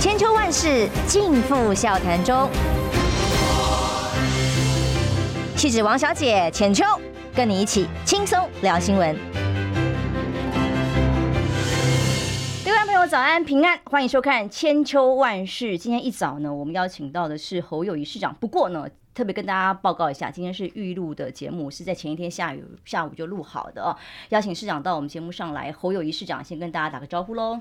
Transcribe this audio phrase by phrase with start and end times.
[0.00, 2.48] 千秋万世尽付笑谈中。
[5.56, 6.84] 气质王小姐浅秋，
[7.34, 9.16] 跟你一起轻松聊新闻。
[12.64, 15.74] 各位朋友，早安平安，欢迎收看《千秋万世》。
[15.76, 18.32] 今天一早呢，我们邀请到的是侯友宜市长。
[18.38, 23.96] 不过呢，特别跟大家报告一下，今天是预录的节目，是在前一天下雨下午就录好的哦。
[24.28, 27.60] 邀请市长到我们节目上来，侯友宜市长先跟大家打个招呼喽。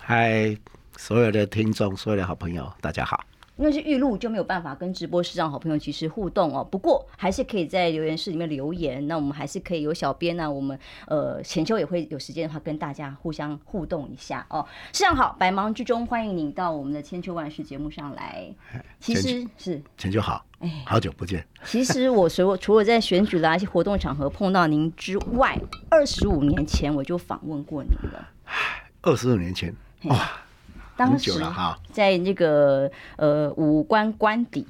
[0.00, 0.56] 嗨，
[0.96, 3.24] 所有的听众，所有的好朋友，大家好。
[3.56, 6.62] 因为是预录，就没有办法跟直播室上好朋友及时互动哦。
[6.62, 9.06] 不过还是可以在留言室里面留言。
[9.06, 14.66] 那我们还是可以有小编呢、啊，我们呃浅秋也会有时间的话跟大家互相互动一下哦。
[14.92, 18.46] 市长好，百忙之中欢迎您到我们的千秋万世节目上来。
[19.00, 21.42] 其实是浅秋好，哎，好久不见。
[21.64, 28.28] 其实我除了除了在选举的一些活动场合碰到您之外，二十五年前我就访问过您了。
[29.00, 30.42] 二十五年前哇。
[30.96, 31.32] 当时
[31.92, 34.66] 在那个呃五官官邸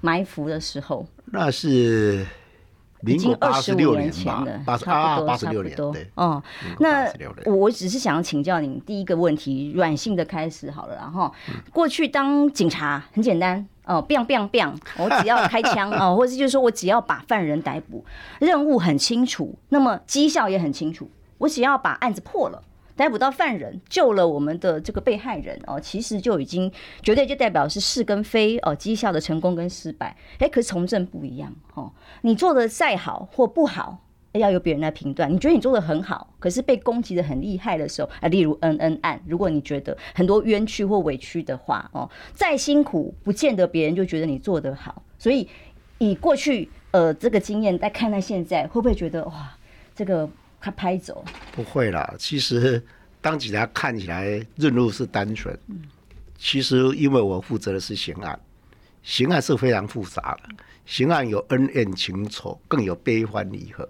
[0.00, 2.26] 埋伏的时候，那是
[3.00, 6.42] 民国八十六年前的，八十啊八十六年对哦。
[6.78, 7.10] 那
[7.46, 11.32] 我只是想请教您第一个问题，软性的开始好了，然后
[11.72, 18.04] 过去当警察很简单哦，biang biang biang，我只要开枪哦， 或者就是说我只要把犯人逮捕，
[18.38, 22.62] 任务很清楚，那么绩效也很清楚，我只要把案子破了。
[23.02, 26.70] 逮捕到犯人，救了我们的这个被害人哦，其实就已经
[27.02, 30.16] 绝对就代表是是跟非哦，绩效的成功跟失败。
[30.38, 33.98] 哎，可是从政不一样哦，你做的再好或不好，
[34.34, 35.28] 要由别人来评断。
[35.28, 45.02] 你觉得你做的很好，可是被攻击的很厉害的时候啊，例如恩恩案，如果你觉得很多冤屈或委屈的话哦，再辛苦不见得别人就觉得你做得好。
[45.18, 45.48] 所以
[45.98, 49.58] 以过去呃这个经验再看待现在，会不会觉得哇
[49.92, 50.30] 这个？
[50.62, 51.24] 他拍走？
[51.50, 52.14] 不会啦。
[52.16, 52.80] 其实
[53.20, 55.58] 当警察看起来任务是单纯，
[56.38, 58.40] 其实因为我负责的是刑案，
[59.02, 60.54] 刑案是非常复杂的。
[60.86, 63.88] 刑案有恩怨情仇，更有悲欢离合，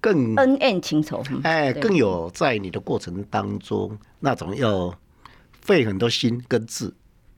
[0.00, 1.22] 更恩怨情仇。
[1.44, 4.92] 哎，更有在你的过程当中那种要
[5.60, 6.92] 费很多心跟智，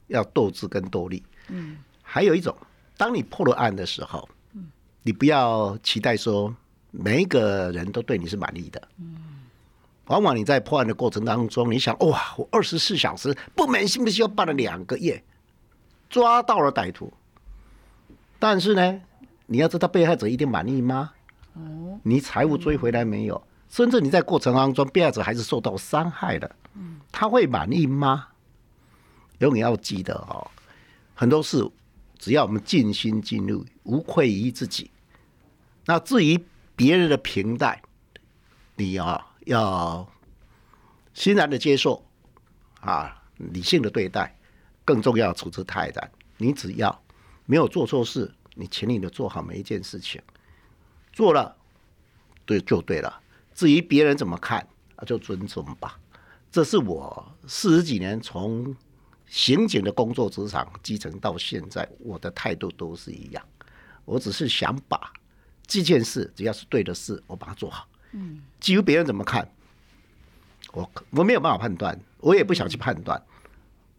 [0.07, 1.23] 要斗智跟斗力。
[1.49, 2.57] 嗯，还有一种，
[2.97, 4.71] 当你破了案的时候，嗯
[5.03, 6.55] 你不要期待说。
[6.95, 8.87] 每一个人都对你是满意的，
[10.09, 15.25] 往往你在破案的过程当中，你想哇，我二十四小时不眠心的需要办了两个月，
[16.11, 17.11] 抓到了歹徒，
[18.39, 19.01] 但是呢，
[19.47, 21.13] 你要知道被害者一定满意吗？
[22.03, 23.43] 你财物追回来没有？
[23.71, 26.55] 甚至你在过程当中，被害者还是受到伤害的，
[27.11, 28.29] 他会满意吗？
[29.39, 30.47] 永远要记得哦，
[31.15, 31.67] 很多事
[32.19, 34.91] 只要我们尽心尽力，无愧于自己。
[35.87, 36.39] 那至于。
[36.75, 37.81] 别人的评价，
[38.77, 40.11] 你啊要
[41.15, 42.05] 欣然的接受
[42.81, 44.37] 啊，理性的对待，
[44.85, 46.11] 更重要处之泰然。
[46.39, 47.03] 你只要
[47.47, 50.21] 没有做错事，你尽力的做好每一件事情，
[51.13, 51.55] 做了
[52.45, 53.21] 对就对了。
[53.55, 54.67] 至于别人怎么看，
[55.07, 55.99] 就尊重吧。
[56.51, 58.75] 这是我四十几年从
[59.27, 63.47] 刑警的工作职场基层到现在，我的态度都是一样。
[64.05, 65.13] 我只是想把。
[65.67, 67.87] 这件事只要是对的事，我把它做好。
[68.13, 69.49] 嗯，至于别人怎么看，
[70.73, 73.21] 我我没有办法判断，我也不想去判断。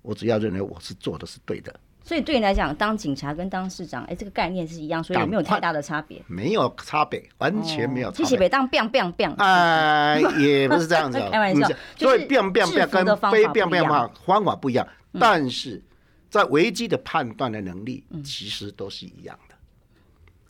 [0.03, 1.73] 我只要认为我是做的是对的。
[2.03, 6.21] 所以对你来讲，当警察跟当市长，哎，这个概念是一样，所以也没有太大的差别。
[6.27, 8.49] 没有差别，完全没有差别。
[8.49, 9.33] 当 biang biang biang。
[9.37, 11.17] 哎，也不是这样子。
[11.31, 11.67] 开玩笑。
[11.97, 14.87] 所以 biang biang biang 跟非 biang biang 嘛方法不一样，
[15.17, 15.81] 但是
[16.29, 19.55] 在危机的判断的能力其实都是一样的，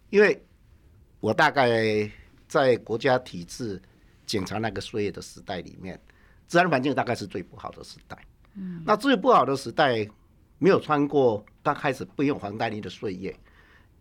[0.09, 0.43] 因为。
[1.23, 2.11] 我大概
[2.49, 3.81] 在国家体制、
[4.25, 5.97] 检查那个岁月的时代里面，
[6.49, 8.17] 治安环境大概是最不好的时代。
[8.55, 10.05] 嗯，那最不好的时代，
[10.59, 13.33] 没有穿过刚开始不用防弹衣的岁月，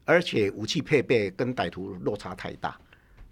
[0.05, 2.77] 而且武器配备跟歹徒落差太大，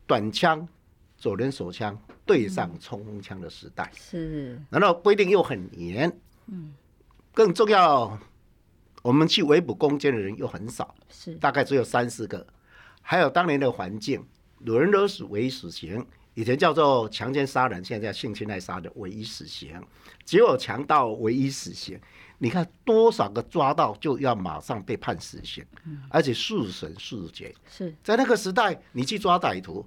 [0.07, 0.69] 短枪、
[1.17, 3.91] 左轮手枪对上冲锋枪的时代。
[3.93, 6.17] 是，然后规定又很严。
[6.47, 6.73] 嗯，
[7.35, 8.17] 更重要，
[9.03, 12.47] 我们去围捕攻坚的人又很少，是大概只有三四个。
[13.03, 14.25] 还有当年的环境，
[14.65, 19.83] 掳人勒死唯一死刑，以前叫做强奸杀人，现在叫性侵害杀人唯一死刑，
[20.25, 22.01] 只有强盗唯一死刑。
[22.43, 25.63] 你看多少个抓到就要马上被判死刑，
[26.09, 27.55] 而且速审速决。
[27.69, 29.87] 是在那个时代，你去抓歹徒，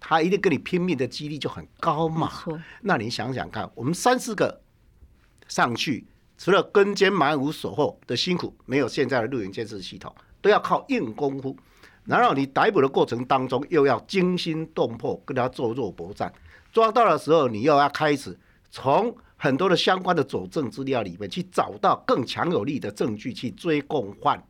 [0.00, 2.32] 他一定跟你拼命的几率就很高嘛。
[2.80, 4.60] 那你想想看，我们三四个
[5.46, 6.04] 上去，
[6.36, 11.56] 除了跟监埋伏守候的辛苦，没有现在的录影监视系统，都要靠硬功夫。
[12.04, 16.32] 然后你逮捕的过程当中，又要惊心动魄跟他做肉搏战，
[16.72, 18.36] 抓到的时候，你又要开始
[18.70, 24.42] 从很多的相关的佐证资料里面去找到更强有力的证据去追共犯，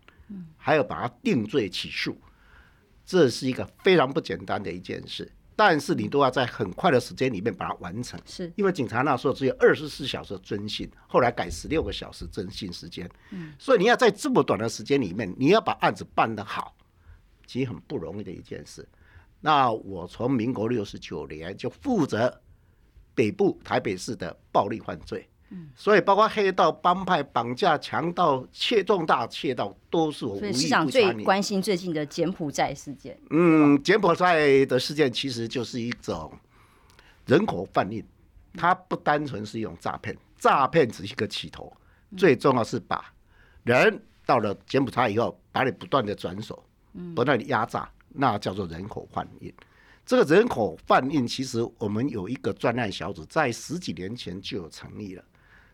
[0.57, 2.17] 还有把他定罪起诉，
[3.05, 5.31] 这是一个非常不简单的一件事。
[5.55, 8.51] 但是你都要在很快的时间里面把它完成，是。
[8.57, 13.53] 因为警察那时候只有二十四小时侦讯，后来改十六个小时侦讯时间，嗯。
[13.59, 16.75] 所以你要在这么短的时间里面，你要把案子办得好，
[17.53, 18.89] 其实很不容易的一件事。
[19.41, 22.41] 那我从民国六十九年就负责
[23.15, 25.29] 北部台北市的暴力犯罪。
[25.77, 30.51] 所以包括黑道帮派、绑架、强盗、窃重大窃盗，都是我无意。
[30.51, 33.21] 市长最关心最近的柬埔寨事件。
[33.29, 36.33] 嗯，柬埔寨的事件其实就是一种
[37.27, 38.03] 人口贩运，
[38.55, 41.71] 它不单纯是一种诈骗，诈骗只是一个起头，
[42.17, 43.13] 最重要是把
[43.65, 46.65] 人到了柬埔寨以后，把你不断的转手，
[47.15, 49.53] 不断的压榨，那叫做人口贩运。
[50.05, 55.23] 这个人口贩运，其实我们有一个专案小组，在十几年前就有成立了。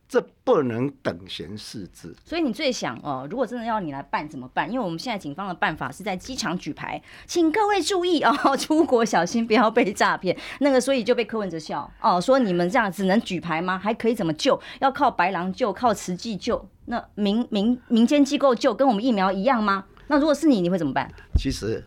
[0.08, 4.66] 这不能等闲视之，所以你最想哦，如果真的要你来办怎么办？
[4.72, 10.34] 因为我们现在警方的办法是在机场举牌，请各位注意哦，出国小心不要被诈骗。
[10.60, 13.78] 那个，所以就被柯文哲笑哦，说你们这样只能举牌吗？
[13.78, 14.58] 还可以怎么救？
[14.80, 16.66] 要靠白狼救，靠慈济救？
[16.86, 19.84] 那民民民间机构救，跟我们疫苗一样吗？
[20.08, 21.12] 那如果是你，你会怎么办？
[21.36, 21.84] 其实，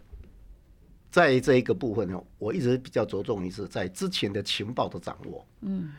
[1.10, 5.92] 在这一个部分呢，我一直比较着重于是在之前的情报的掌握，嗯。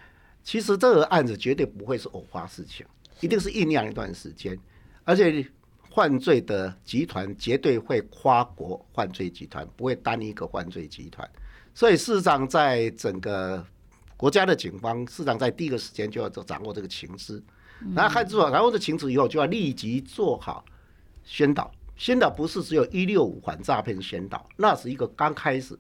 [0.45, 2.85] 其实这个案子绝对不会是偶发事情，
[3.21, 4.59] 一定是酝酿一段时间，
[5.05, 5.47] 而且
[5.95, 11.31] 犯罪的集团绝对会跨国犯罪集团，不会单一个犯罪集团。
[11.75, 13.65] 所以事实上，在整个
[14.17, 17.41] 国家的警方，市长在第一个时间就要掌握这个情资，
[17.95, 20.65] 然后看之后，然后这情资以后就要立即做好
[21.23, 21.73] 宣导。
[21.97, 25.79] 宣导不是只有一六五反诈骗先导，那是一个刚开始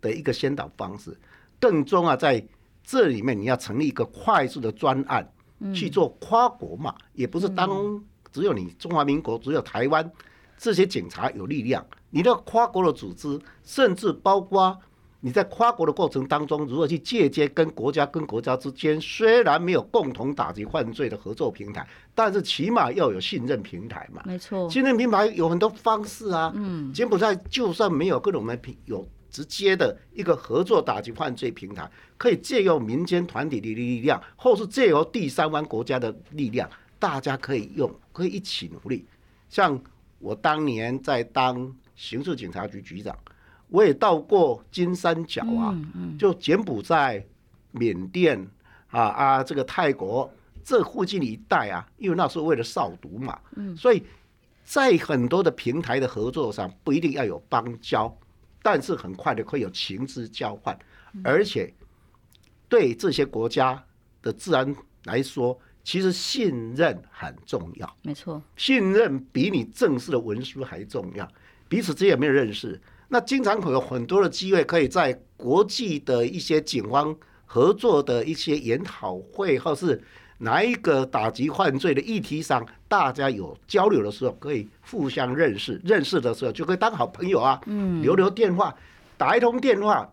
[0.00, 1.18] 的一个宣导方式，
[1.60, 2.44] 更重要在。
[2.84, 5.32] 这里面你要成立一个快速的专案
[5.72, 7.70] 去做跨国嘛，也不是当
[8.32, 10.10] 只有你中华民国只有台湾
[10.58, 14.76] 这些警察有力量，你的跨国的组织，甚至包括
[15.22, 24.22] 你在跨国的过程当中，如何去借鉴跟国家跟国家之间虽然没有共同打击犯罪的合作平台，但是起码要有信任平台嘛。
[24.26, 26.52] 没错，信任平台有很多方式啊。
[26.54, 29.08] 嗯，柬埔寨就算没有跟我们有。
[29.32, 39.06] 直接的一个合作打击犯罪平台，可以借用民间团体的力量，或是借由第三方国家的力量，大家可以用，可以一起努力。
[39.48, 39.82] 像
[40.18, 43.16] 我当年在当刑事警察局局长，
[43.72, 45.74] 我也到过金三角啊，
[46.18, 47.24] 就柬埔寨、
[47.72, 48.38] 缅甸
[48.88, 50.30] 啊啊，这个泰国
[50.62, 53.40] 这附近一带啊，因为那时候为了扫毒嘛，
[53.76, 54.04] 所以
[54.64, 58.14] 在很多的平台的合作上，不一定要有邦交。
[58.64, 60.78] 但是很快的会有情资交换，
[61.24, 61.74] 而且
[62.68, 63.82] 对这些国家
[64.22, 64.72] 的治安
[65.06, 67.96] 来说，其实信任很重要。
[68.02, 71.28] 没错，信任比你正式的文书还重要。
[71.68, 72.80] 彼此之间有没有认识？
[73.12, 77.14] 那经常会有很多的机会，可以在国际的一些警方
[77.44, 80.02] 合作的一些研讨会，或是。
[80.38, 87.60] 哪一个打击犯罪的议题上，大家有交流的时候，可以互相认识；认识的时候，就可以当好朋友啊。
[87.66, 88.74] 嗯，留留电话，
[89.16, 90.10] 打一通电话。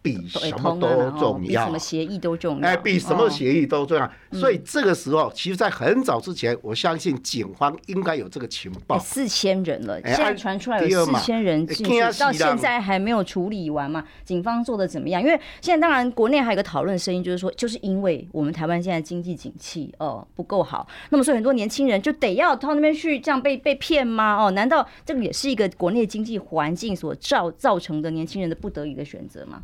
[0.00, 2.66] 比什么都重要，比什么协议都重要。
[2.66, 4.10] 哎，比什么协议都重要。
[4.32, 8.98] 所以这个时候，其实，在很早之前，我相信警方应该有这个情报。
[8.98, 14.04] 四千人了，现在传出来有四千人进去，到现在还没有处理完嘛？
[14.24, 15.20] 警方做的怎么样？
[15.20, 24.36] 因为现在当然国内还有一个讨论声音，就是说，就是因为我们台湾现在经济景气哦不够好，那么所以很多年轻人就得要到那边去，这样被被骗吗？
[24.36, 29.62] 哦，难道这个也是一个国内经济环境所造造成的年轻人的不得已的选择吗？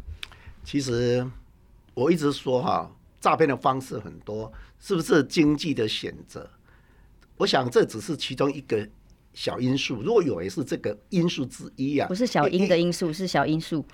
[0.65, 1.25] 其实
[1.93, 2.91] 我一直说哈，
[3.21, 6.49] 诈骗的方式很多，是不是经济的选择？
[7.37, 8.89] 我想这只是其中一个
[9.35, 12.09] 小因素，如果有也是这个因素之一啊。
[12.09, 13.85] 不是小因的因素，是小因素。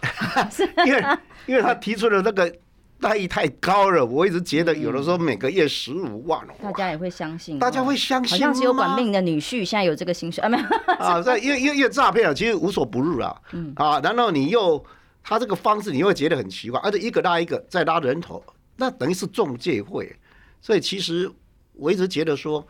[0.86, 1.04] 因为
[1.46, 2.54] 因为他提出的那个
[3.00, 10.48] 待遇太高了，我一直觉得有的时候每个月十五万， 大家也会相信，大家会相信，好像只有管命的女婿，现在有这个薪水啊？
[10.48, 10.64] 没有
[10.98, 13.34] 啊，在因为因为因为诈骗啊，其实无所不入啊。
[13.52, 14.82] 嗯啊，然后你又。
[15.22, 18.42] 他这个方式你会觉得很奇怪，而且一个拉一个再拉人头，
[18.76, 20.16] 那等于是中介会。
[20.62, 21.30] 所以其实
[21.74, 22.66] 我一直觉得说，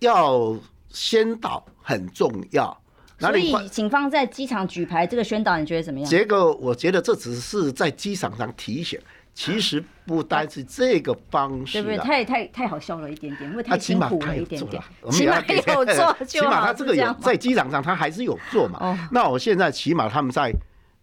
[0.00, 0.56] 要
[0.90, 2.78] 宣导很重要。
[3.18, 6.08] 所以警方在机场举牌这个宣导，你觉得怎么样？
[6.08, 9.00] 结果我觉得这只是在机场上提醒，
[9.34, 11.98] 其实不单是这个方式，对不对？
[11.98, 14.82] 太太太好笑了一点点，因为太辛苦了一点点。
[15.10, 19.08] 起码有做， 起码他这个有在机场上他还是有做嘛。
[19.10, 20.52] 那我现在起码他们在。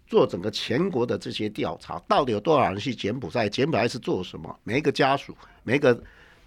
[0.08, 3.50] 做整个全国的这些调查，到底有多少人去柬埔寨？
[3.50, 4.56] 柬埔寨是做什么？
[4.64, 6.00] 每一个家属，每一个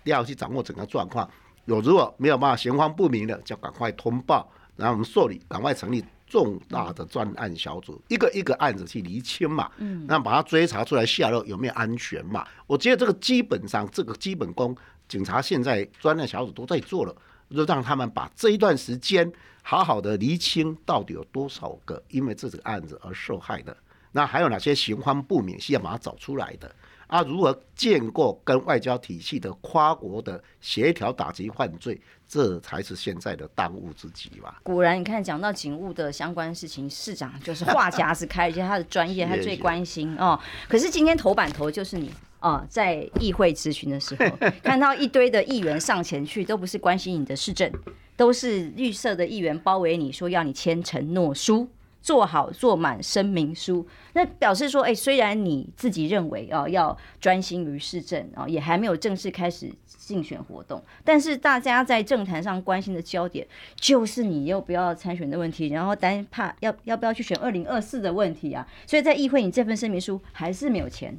[0.04, 1.28] 要去掌握整个状况。
[1.66, 9.70] 有如果没有办法行方不明的，就赶快通报，然后我们受理，赶快成立重大的专案小组，一个一个案子去厘清嘛。
[9.76, 12.46] 嗯，那把它追查出来下落有没有安全嘛？
[12.66, 14.74] 我觉得这个基本上这个基本功，
[15.08, 17.14] 警察现在专案小组都在做了，
[17.56, 19.32] 就让他们把这一段时间。
[19.60, 23.76] 好好的厘清到底有多少个因为这个案子而受害的，
[24.12, 26.74] 那还有哪些行方不明需要把它找出来的
[27.06, 27.20] 啊？
[27.20, 34.58] 如何建构跟外交体系的跨国的协调打击犯罪，这才是现在的当务之急吧？
[34.62, 40.40] 果然，你看讲到警务的相关事情，市长就是话匣子开，而且他的专业他最 关心哦。
[40.66, 47.70] 可是今天头版头就是你啊，在议会咨询的时候，看到一堆的议员上前去，都不是关心你的市政。
[48.16, 51.68] 都是绿色的议员包围你，说要你签承诺书，
[52.02, 53.86] 做好做满声明书。
[54.12, 68.66] 那表示说，哎，虽然你自己认为啊要专心于市政啊，也还没有正式开始竞选活动，但是大家在政坛上关心的焦点就是你要不要参选的问题，然后担怕要要不要去选二零二四的问题啊。
[68.84, 71.16] 所以在议会，你这份声明书还是没有签。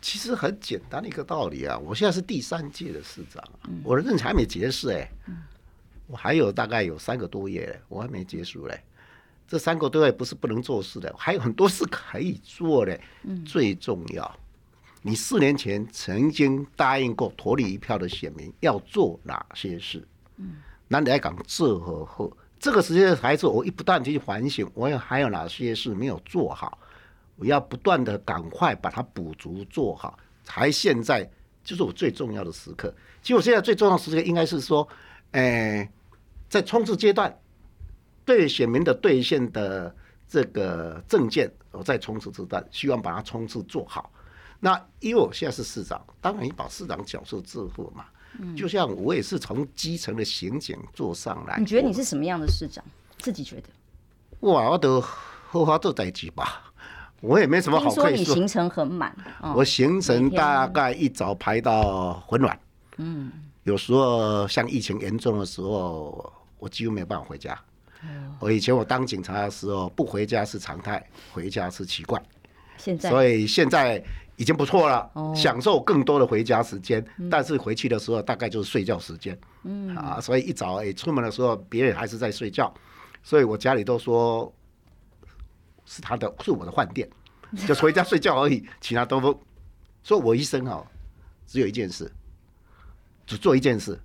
[0.00, 3.42] 其实很简单的一个道理啊，我现在是第三届的市长，
[3.84, 5.10] 我的任期还没结束哎。
[6.06, 8.82] 我还有大概有三个多月，我还没结束嘞。
[9.46, 13.00] 这三个多月不是不能做事的，还有很多事可以做嘞。
[13.46, 14.38] 最重要，
[15.02, 20.06] 你四年前曾经答应过投你一票的选民要做哪些事？
[20.88, 26.78] 那你还讲这和后，这个时间还是我一不断去反省，我有还有哪些事没有做好？
[27.40, 30.16] 我要不断的赶快把它补足做好。
[30.44, 31.28] 才现在
[31.64, 32.94] 就是我最重要的时刻。
[33.20, 34.86] 其实我现在最重要的时刻应该是说，
[35.32, 35.90] 诶。
[36.48, 37.32] 在冲刺阶段，
[38.24, 39.94] 对选民的兑现的
[40.28, 44.10] 这个证件，我在冲刺阶段，希望把它冲刺做好。
[44.58, 48.06] 那因为我现在是市长，当然你把市长角色致富嘛。
[48.56, 51.56] 就像我也是从基层的刑警做上来。
[51.60, 52.84] 你觉得你是什么样的市长？
[53.18, 53.68] 自己觉得？
[54.40, 56.69] 哇，我都好好做代志吧。
[57.20, 58.34] 我也没什么好可以说。
[58.34, 59.14] 你行程很满。
[59.54, 62.58] 我行程大概一早排到很晚。
[62.98, 63.30] 嗯。
[63.64, 66.32] 有时候像疫情严重的时候。
[66.60, 67.58] 我几乎没有办法回家。
[68.38, 72.22] 我以前我当警察的时候，不回家是常态，回家是奇怪。
[72.76, 74.04] 现在，所以现在
[74.36, 77.02] 已经不错了，享受更多的回家时间。
[77.30, 79.34] 但是回去的时候，大概就是睡觉时间。
[79.64, 82.70] 嗯啊，所以一早诶出门的时候，别人还是在睡觉，
[83.22, 84.52] 所以我家里都说
[85.90, 87.10] 是他的，是我的饭店，
[87.66, 89.42] 就回家睡觉而已，其他都不。
[90.04, 90.80] 所以我一生啊，
[91.48, 92.08] 只有一件事，
[93.26, 93.98] 只做一件事，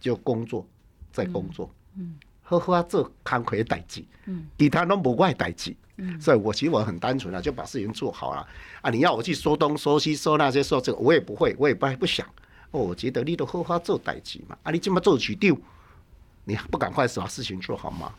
[0.00, 0.66] 就工作，
[1.12, 1.72] 在工作。
[1.94, 8.44] 嗯，好好做工课的代志，嗯，其他都无我的代志，嗯，所以我其实我很单纯啊，就把事情做好了
[8.82, 8.90] 啊。
[8.90, 12.26] 你要我去说东说西说那些说这个，我也不会，我也不不想。
[12.72, 15.56] 哦，我觉得你都好好做代志嘛，啊，你这么做去丢，
[16.44, 18.12] 你不赶快把事情做好吗？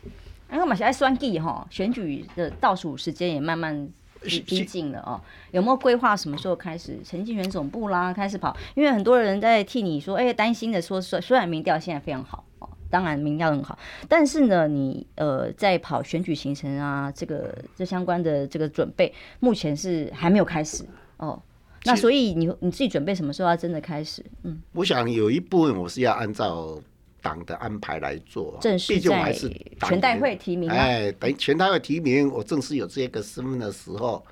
[0.50, 3.88] 哎，我们现在选举哈，选举的倒数时间也慢慢
[4.20, 5.20] 逼近了哦。
[5.52, 6.98] 有没有规划什么时候开始？
[7.04, 12.68] 陈进选总部啦，开始跑，因为很多人在替你说，哎、欸，担心的说，虽虽然民调现在非常好哦。
[12.90, 13.78] 当然，民调很好，
[14.08, 20.84] 但是呢，你呃在跑选举行程啊，这个这相关的这个准备，目前是还没有开始
[21.18, 21.40] 哦。
[21.84, 24.24] 那所以你你自己准备什么时候要真的开始？
[24.42, 26.80] 嗯，我想有一部分我是要按照
[27.22, 29.32] 党的安排来做，正式在
[29.80, 30.68] 全代会提名。
[30.70, 34.24] 哎，等全代会提名，我正式有这个身份的时候，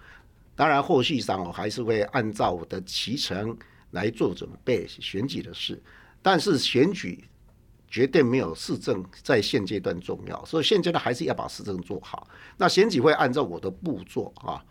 [0.54, 3.56] 当然后续上我还是会按照我的期程
[3.92, 5.82] 来做准备选举的事，
[6.22, 7.24] 但是选举。
[7.90, 12.28] 绝对没有市政在现阶段重要，所以现阶段还是要把市政做好。
[12.58, 14.62] 那选举会按照我的步骤啊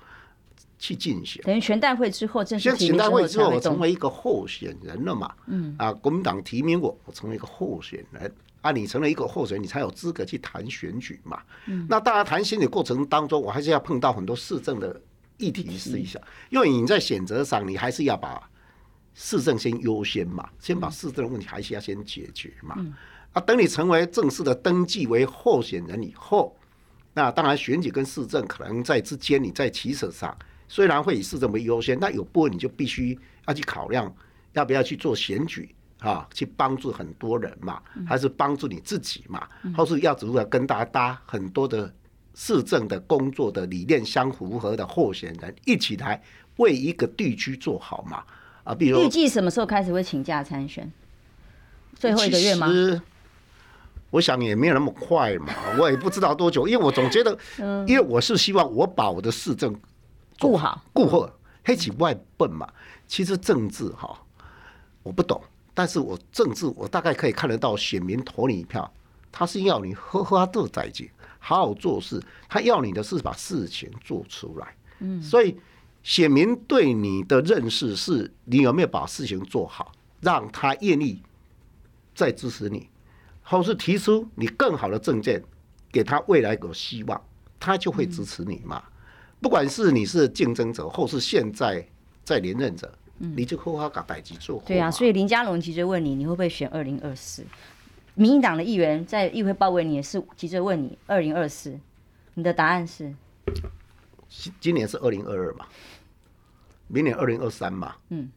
[0.80, 1.42] 去进行。
[1.44, 5.34] 等于全代会之后正式提名代会之后我成为一个候选人了嘛？
[5.48, 8.32] 嗯啊，国民党提名我，我成为一个候选人
[8.62, 11.42] 啊，你成为一个候选人，你才有资格去谈选举嘛。
[11.68, 15.02] 嗯，那大家谈选举过程当中，我还是要碰到很多市政的
[15.38, 16.20] 议题试一下，
[16.50, 18.42] 因为你在选择上，你还是要把。
[19.20, 22.76] 市政先优先嘛，先把市政的问题还是要先解决嘛。
[22.78, 22.94] 嗯、
[23.34, 26.56] 啊，等你成为正式的登记为候选人以后，
[27.16, 34.14] 那当然选举跟市政可能在之间，你在取舍上虽然会以市政为优先，那有部分你就必须要去考量
[34.54, 41.92] 要不要去做选举啊，去帮助很多人嘛，还是帮助你自己嘛，嗯、或是要如何跟大家搭很多的
[42.36, 46.22] 市政的工作的理念相符合的候选人一起来
[46.58, 48.24] 为一个地区做好嘛。
[48.64, 50.92] 啊，比如预计什么时候开始会请假参选？
[51.96, 52.68] 最后一个月吗？
[54.10, 57.38] 我想也没有那么快嘛，我也不知道多久，因为我总觉得，
[57.88, 59.76] 因为我是希望我把我的市政
[60.40, 61.30] 顾好顾好，
[61.64, 62.68] 黑起外笨嘛。
[63.08, 64.20] 其实政治哈，
[65.04, 65.42] 我不懂，
[65.74, 68.92] 但是我政治我大概可以看得到，选民投你一票，
[69.32, 74.76] 他是要你呵呵的在接，好好做事，他要你的是把事情做出来。
[75.00, 75.58] 嗯，所以
[76.04, 79.92] 选民对你的认识是你有没有把事情做好，
[80.22, 81.22] 让他愿意
[82.14, 82.90] 再支持你。
[83.50, 85.42] 或是提出你更好的政见，
[85.90, 87.22] 给他未来有希望，
[87.58, 88.84] 他就会支持你嘛。
[89.40, 91.86] 不管是你是竞争者，或是现在
[92.24, 94.62] 在连任者，你就好好把代志做。
[94.66, 97.46] 对啊，所以林佳龙急着问你，你会不会选二零二四？
[98.16, 101.80] 民进党的议员在议会报问你，也是急着问你二零二四，
[102.34, 103.14] 你的答案是？
[104.60, 105.66] 今年是二零二二嘛，
[106.88, 107.96] 明年二零二三嘛。
[108.10, 108.30] 嗯。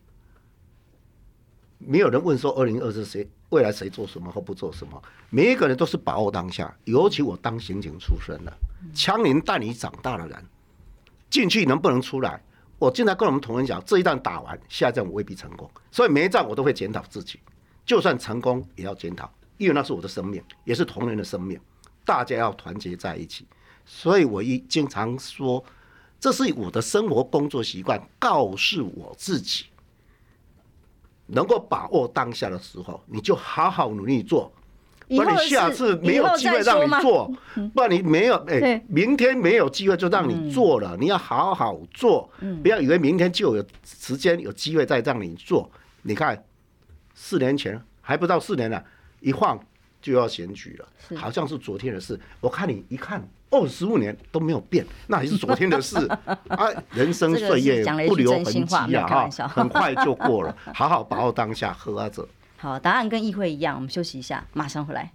[1.78, 6.76] 没有人问说二零二四谁未来谁做什么或不做什么，每一个人都是把握当下。
[6.84, 8.52] 尤其我当刑警出身的，
[8.94, 10.44] 枪林弹雨长大的人，
[11.30, 12.42] 进去能不能出来？
[12.78, 17.38] 我经常跟我们同仁讲，这一仗打完，下一战我未必成功，所以每一仗我都会检讨自己，
[17.84, 21.60] 就算成功也要检讨，因为那是我的生命，也是同仁的生命，
[22.04, 23.46] 大家要团结在一起。
[23.84, 25.62] 所以我一经常说，
[26.18, 29.66] 这是我的生活工作习惯，告诉我自己。
[31.32, 34.52] 能够把握当下的时候，你就好好努力做，
[35.16, 37.30] 不然你下次没有机会让你做，
[37.74, 42.30] 不然你没有哎，明天没有机会就让你做了，你要好好做，
[42.62, 45.70] 不要以为明天就有时间有机会再让你做。
[46.02, 46.42] 你看，
[47.14, 48.82] 四年前还不到四年了，
[49.20, 49.58] 一晃
[50.00, 52.18] 就要选举了，好像是昨天的事。
[52.40, 53.22] 我看你一看。
[53.52, 55.96] 二十五年都没有变，那还是昨天的事
[56.46, 56.70] 啊！
[56.92, 62.24] 人生岁月不留痕迹啊，哈，很快就过了，好好把握当下，喝着。
[62.62, 65.10] 好，答案跟议会一样，我们休息一下，马上回来。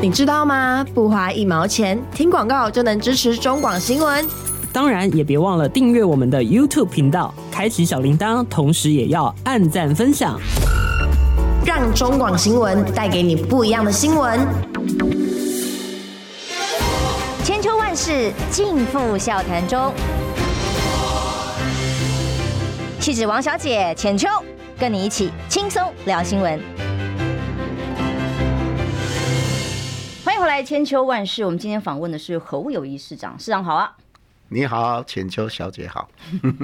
[0.00, 0.84] 你知道吗？
[0.92, 4.26] 不花一毛钱，听广告就能支持中广新闻。
[4.72, 10.40] 当然，也别忘了订阅我们的 YouTube 频道，开启小铃铛，同时也要按赞分享，
[11.64, 14.40] 让中广新闻带给你不一样的新闻。
[17.44, 19.92] 千秋万世尽付笑谈中，
[22.98, 24.28] 气质王小姐浅秋，
[24.82, 26.60] 跟你一起轻松聊新闻。
[30.24, 31.44] 欢迎回来，千秋万世。
[31.44, 33.96] 我们今天访问的是侯友谊市长，市长好啊。
[34.48, 36.08] 你好，浅秋小姐好。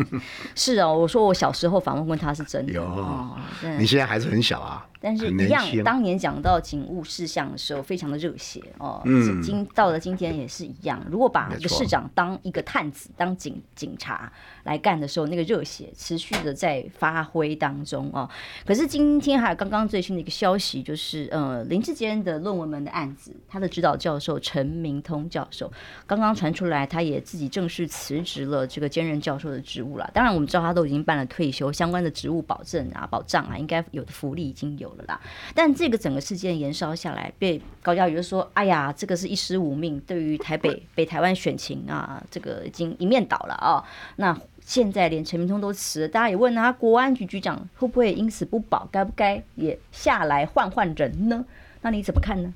[0.57, 2.73] 是哦，我说我小时候访问过他是真的。
[2.73, 3.37] 有，哦、
[3.79, 4.85] 你现在还是很小啊。
[5.01, 9.01] 但是，一样，当年讲到警务事项的时候，非常的热血哦。
[9.05, 9.41] 嗯。
[9.41, 14.33] 今到了今天也是一样，如果把一个市长当一个探子、当警警察
[14.65, 18.29] 来干的时候，那个热血持续的在发挥当中哦。
[18.67, 25.73] 可是今天还有刚刚最新的一个消息，就是呃林志坚的论文门的案子，他的指导教授陈明通教授
[26.07, 30.11] 刚刚传出来，他也自己正式辞职了这个兼任教授的职务了。
[30.13, 34.88] 当然，我们知道他都已经办了退休，相关的职务保证啊、保障啊，应该有的福利已经有。
[34.97, 35.21] 了啦，
[35.55, 43.85] 但这个整个事件延烧下来，被高嘉瑜就说：“哎呀，这个是一尸五命，对于台北北台湾选情啊，这个已经一面倒了啊。”
[44.17, 48.89] 那现在连陈明通都辞了，大家也问他，国安局局长会不会因此不保？
[48.93, 51.45] 该不该也下来换换人呢？
[51.83, 52.53] 那你怎么看呢？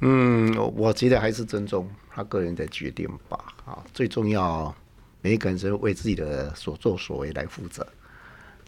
[0.00, 3.38] 嗯，我觉得还是尊重他个人的决定吧。
[3.64, 4.74] 啊，最重要，
[5.20, 7.86] 每一个人是为自己的所作所为来负责。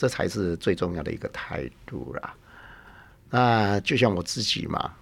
[0.03, 2.35] 这才是最重要的一个态度啦。
[3.31, 4.93] 那就像我自己嘛，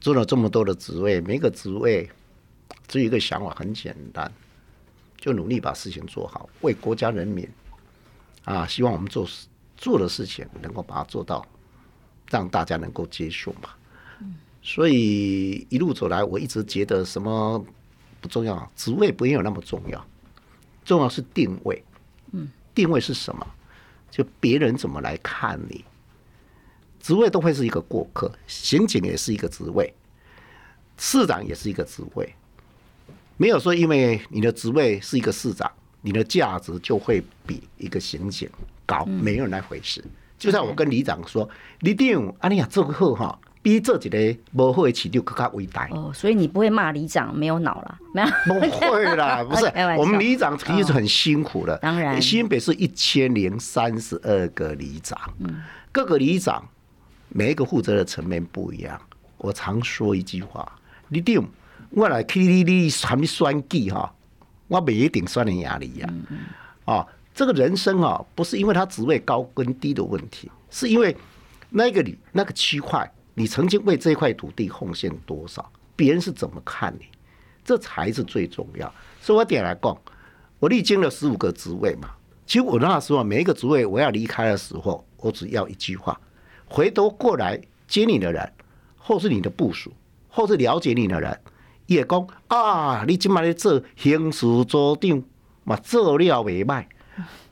[0.00, 2.10] 做了这么多的职位，每个职位
[2.88, 4.32] 只有一个想法，很简单，
[5.16, 7.48] 就努力把事情做好，为国家人民
[8.42, 9.24] 啊，希望我们做
[9.76, 11.46] 做的事情能够把它做到，
[12.28, 13.68] 让大家能够接受嘛。
[14.60, 17.64] 所以一路走来，我一直觉得什么
[18.20, 20.04] 不重要，职位不应有那么重要，
[20.84, 21.80] 重要是定位。
[22.32, 23.46] 嗯，定位是什么？
[24.12, 25.82] 就别人怎么来看你，
[27.00, 29.92] 职位都会是一个过客，刑警也是一个职位，
[30.98, 32.34] 市长也是一个职位，
[33.38, 35.72] 没有说因为你的职位是一个市长，
[36.02, 38.50] 你的价值就会比一个刑警
[38.84, 40.04] 高，没有那回事。
[40.38, 41.48] 就像我跟里长说，
[41.80, 43.38] 里长，啊，你呀做个好哈。
[43.62, 48.28] 比这一个不会起就更加伟大哦，所以你不会骂里长没有脑了，没有？
[48.46, 51.78] 不会啦， 不是，我们里长其实很辛苦的。
[51.78, 55.16] 当然，新北市一千零三十二个里长，
[55.92, 56.68] 各个里长
[57.28, 59.00] 每一个负责的层面不一样。
[59.38, 60.70] 我常说一句话：
[61.08, 61.40] 你定，
[61.90, 64.12] 我来去你你什么选举哈，
[64.66, 66.08] 我不一定算你压力呀。
[66.84, 71.16] 啊，这个人生啊，不是因为他职位高跟低的问题，是因为
[71.70, 73.08] 那个里那个区块。
[73.34, 75.70] 你曾经为这块土地奉献多少？
[75.96, 77.06] 别人是怎么看你？
[77.64, 78.92] 这才是最重要。
[79.20, 79.96] 所以我点来讲，
[80.58, 82.10] 我历经了十五个职位嘛。
[82.44, 86.20] 其实我那时候每一个职位，我要离开的时候，我只要一句话：
[86.66, 88.52] 回头过来接你的人，
[88.98, 89.92] 或是你的部属，
[90.28, 91.40] 或是了解你的人，
[91.86, 95.22] 也讲啊，你今麦在做行事组长
[95.64, 96.84] 嘛，做了未歹，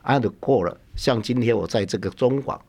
[0.01, 0.77] 啊，就过了。
[0.95, 2.61] 像今天我在这个中广。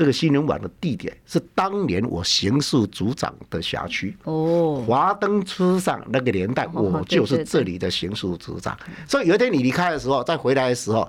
[0.00, 8.74] 这个新人网的地点是当年我刑事组长的辖区哦，华灯初上那个年代，我就是这里的刑事组长。
[9.06, 11.06] 所以有一天你离开的时候，再回来的时候，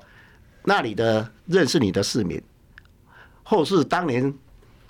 [0.65, 2.41] 那里的认识你的市民，
[3.43, 4.21] 或是当年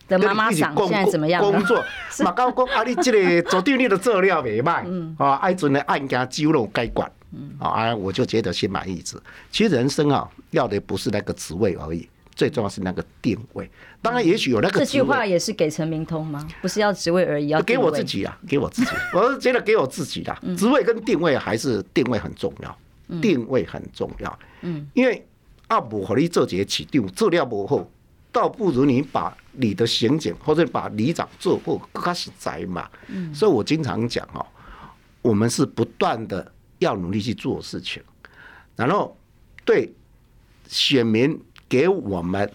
[0.07, 1.39] 的妈妈想现在怎么样？
[1.39, 1.85] 工作
[2.25, 4.83] 马高工啊，你这里做地里的资料没卖
[5.19, 7.07] 啊，爱准的案件揪拢该管
[7.59, 9.21] 啊，我就觉得心满意足。
[9.51, 12.09] 其实人生啊，要的不是那个职位而已。
[12.33, 13.69] 最重要是那个定位，
[14.01, 14.79] 当然也许有那个。
[14.79, 16.47] 这句话也是给陈明通吗？
[16.61, 18.91] 不是要职位而已，要给我自己啊，给我自己。
[19.13, 22.77] 我是觉得给我自己的职位跟定位还是定位很重要，
[23.21, 24.39] 定位很重要。
[24.61, 25.23] 嗯，因为
[25.67, 27.85] 阿母和你做这些起定做了不好，
[28.31, 32.89] 倒不如你把你的刑警或者把里长做后，更实在嘛。
[33.07, 34.43] 嗯，所以我经常讲哦，
[35.21, 38.01] 我们是不断的要努力去做事情，
[38.75, 39.15] 然后
[39.65, 39.93] 对
[40.67, 41.39] 选民。
[41.71, 42.51] 给我们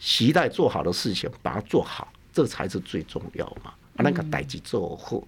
[0.00, 3.72] 期待做好的事情，把它做好，这才是最重要嘛。
[3.94, 5.22] 啊，那个代志做好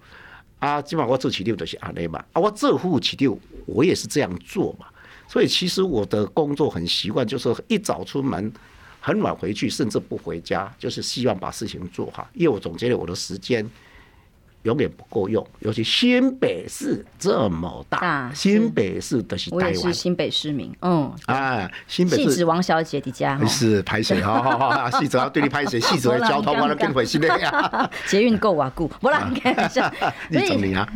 [0.59, 2.19] 啊，基本上我做起六都是安内嘛。
[2.33, 4.85] 啊，我做副起六，我也是这样做嘛。
[5.29, 8.51] 所以其实我的工作很习惯，就是一早出门，
[8.99, 12.29] 很晚回去，甚至不回家，就是希望把事情做好。
[12.33, 13.65] 因为我总结了我的时间。
[14.63, 24.21] 永远不够用，尤其新北市这么大，大新北市的是台湾，我也是新北市民，嗯，啊，新北市王小姐的家是拍谁？
[24.21, 25.79] 好好好，细 子要对你拍谁？
[25.79, 27.89] 细子的交通，我了更回心累呀。
[28.07, 29.91] 捷运够啊，够，不啦你看 一下，
[30.29, 30.87] 你怎么样？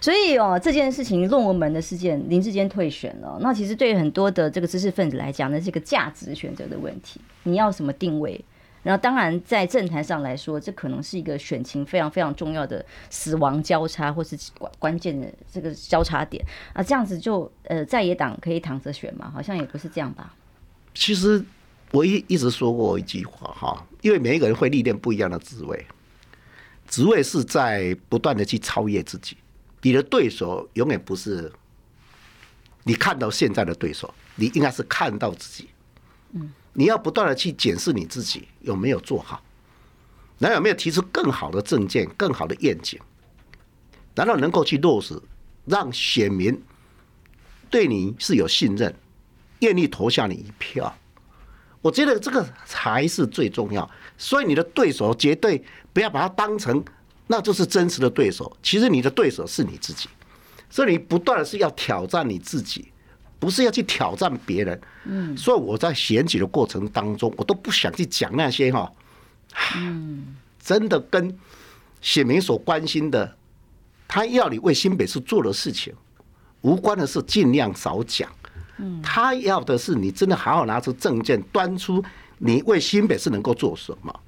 [0.00, 8.44] 所以哦，这件事情论文门的事件，林志坚退选了，那其实对于很多的这个知识分子来讲呢，是一个价值选择的问题，你要什么定位？
[8.88, 16.82] 然后，当然，在政坛上来说，这可能是一个选情非常非常重要的死亡交叉，或是关关键的这个交叉点啊。
[16.82, 19.30] 这样子就呃，在野党可以躺着选吗？
[19.30, 20.34] 好像也不是这样吧。
[20.94, 21.44] 其实
[21.90, 25.86] 我一一直说过一句话哈，因为每一个人会历练不一样的职位，
[26.88, 29.36] 职位是在不断的去超越自己。
[29.82, 31.52] 你的对手永远不是
[32.84, 35.68] 你看到现在的对手，你应该是看到自己。
[36.32, 36.50] 嗯。
[36.78, 39.42] 你要不断的去检视你自己有没有做好，
[40.38, 43.00] 然后有没有提出更好的政见、更好的愿景，
[44.14, 45.20] 然后能够去落实，
[45.64, 46.62] 让选民
[47.68, 48.94] 对你是有信任，
[49.58, 50.96] 愿意投下你一票。
[51.82, 53.90] 我觉得这个才是最重要。
[54.16, 55.60] 所以你的对手绝对
[55.92, 56.80] 不要把它当成
[57.26, 60.08] 那就是真实的对手，其实你的对手是你自己。
[60.70, 62.92] 所以你不断的是要挑战你自己。
[63.38, 68.92] 不是要去挑战别人，嗯，所以我在选举的过程当中，我都不想去讲那些哈，
[69.76, 71.38] 嗯，真的跟
[72.00, 73.36] 选民所关心的，
[74.06, 75.94] 他要你为新北市做的事情
[76.62, 78.28] 无关的事，尽量少讲。
[78.78, 82.02] 嗯，他要的是你真的好好拿出证件，端出
[82.38, 84.20] 你为新北市能够做什么。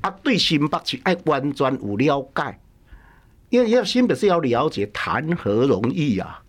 [0.00, 2.58] 啊，对新北市爱关专有了解，
[3.48, 6.40] 因为要新北市要了解，谈何容易啊！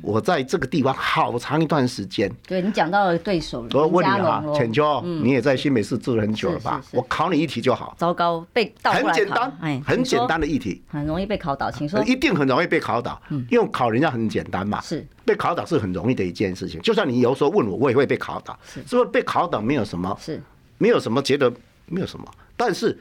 [0.00, 2.32] 我在这个地方好长一段时间。
[2.46, 6.82] 对，你讲到了对手，我问你啊，浅秋，你也在新北市住了很久了吧？
[6.92, 7.94] 我考你一题就好。
[7.98, 8.92] 糟糕，被倒。
[8.92, 12.02] 很简单，哎，很简单的议题，很容易被考倒，请说。
[12.04, 14.80] 一定很容易被考倒，因为考人家很简单嘛。
[14.80, 16.80] 是，被考倒是很容易的一件事情。
[16.80, 18.58] 就算你有时候问我，我也会被考倒。
[18.64, 20.16] 是，是不是被考倒没有什么？
[20.20, 20.40] 是，
[20.78, 21.52] 没有什么觉得
[21.86, 22.24] 没有什么。
[22.56, 22.96] 但是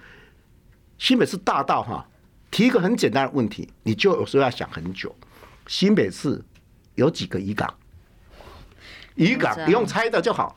[0.97, 2.05] 新北市大道哈，
[2.49, 5.15] 提一个很简单的问题，你就有时候要想很久。
[5.67, 6.41] 新北市。
[6.95, 7.73] 有几个渔港？
[9.15, 10.55] 渔港不用猜的就好。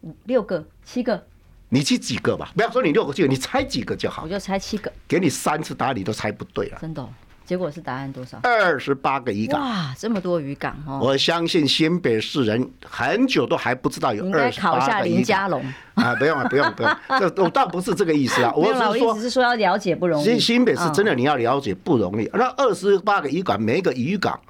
[0.00, 1.24] 五六个、七个，
[1.68, 2.50] 你去几个吧？
[2.56, 4.24] 不要说你六个、七个，你猜几个就好。
[4.24, 4.92] 我就猜七个。
[5.06, 6.78] 给你三次答案，你都猜不对了。
[6.80, 7.08] 真的、哦？
[7.46, 8.38] 结果是答案多少？
[8.42, 9.60] 二十八个渔港。
[9.60, 10.98] 哇，这么多渔港哦！
[11.02, 14.78] 我相信新北市人很久都还不知道有二十八个渔港。
[14.78, 15.62] 应该考一下林家龙
[15.94, 16.14] 啊！
[16.16, 18.52] 不用了，不用不用， 这我倒不是这个意思啊。
[18.54, 20.24] 我是说，只是说要了解不容易。
[20.24, 22.28] 新新北市真的你要了解不容易。
[22.32, 24.40] 那二十八个渔港，每一个渔港。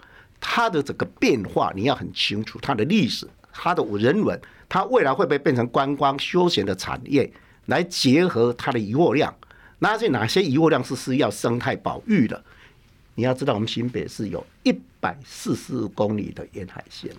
[0.47, 7.33] 它的整个变化你要很清楚，它的历史、它的人文，它未来会不会变成观光休闲的产业？
[7.67, 9.35] 来结合它的遗获量，
[9.79, 12.45] 那些哪些遗获量是需要生态保育的？
[13.15, 17.11] 你要知道，我们新北市有一百四十公里的沿海线，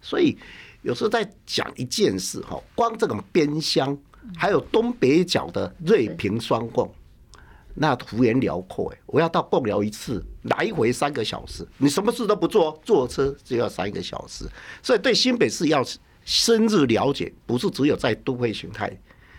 [0.00, 0.38] 所以
[0.80, 3.96] 有时候在讲一件事哈，光这种边乡，
[4.36, 6.90] 还有东北角的瑞平双贡，
[7.80, 14.44] 那幅员辽阔哎，我要到贡寮一次，来回三个小时，你什么事都不做，坐车就要三个小时。
[14.82, 15.84] 所以对新北市要
[16.24, 18.90] 深入了解，不是只有在都会形态，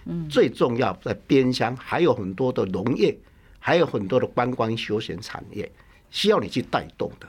[0.05, 3.17] 嗯，最重要在边乡还有很多的农业，
[3.59, 5.69] 还有很多的观光休闲产业
[6.09, 7.27] 需要你去带动的。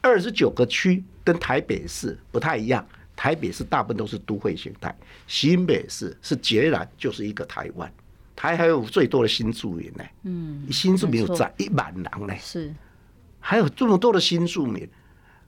[0.00, 4.92] 二十九个区跟台北市不太一样，台北市大部分都是都会形态，
[5.28, 7.92] 新北市是截然就是一个台湾。
[8.42, 12.74] 还还有最多的新住民呢，嗯，新住民有在一万人呢，是，
[13.38, 14.84] 还有这么多的新住民，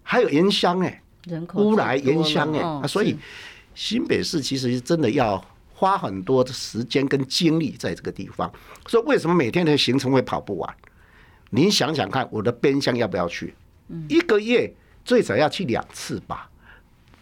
[0.05, 3.17] 还有原乡哎，人口乌来原乡哎，哦、所以
[3.75, 8.49] 新北市其实真的要花很多的时间跟精力在这个地方。
[8.87, 10.77] 所以为什么每天的行程会跑不完？
[11.51, 13.53] 您想想看，我的边乡要不要去？
[13.89, 14.73] 嗯、一个月
[15.05, 16.49] 最少要去两次吧。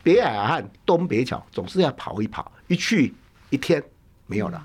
[0.02, 3.14] 北海岸东北角总是要跑一跑，一去
[3.48, 3.82] 一天
[4.26, 4.62] 没有了。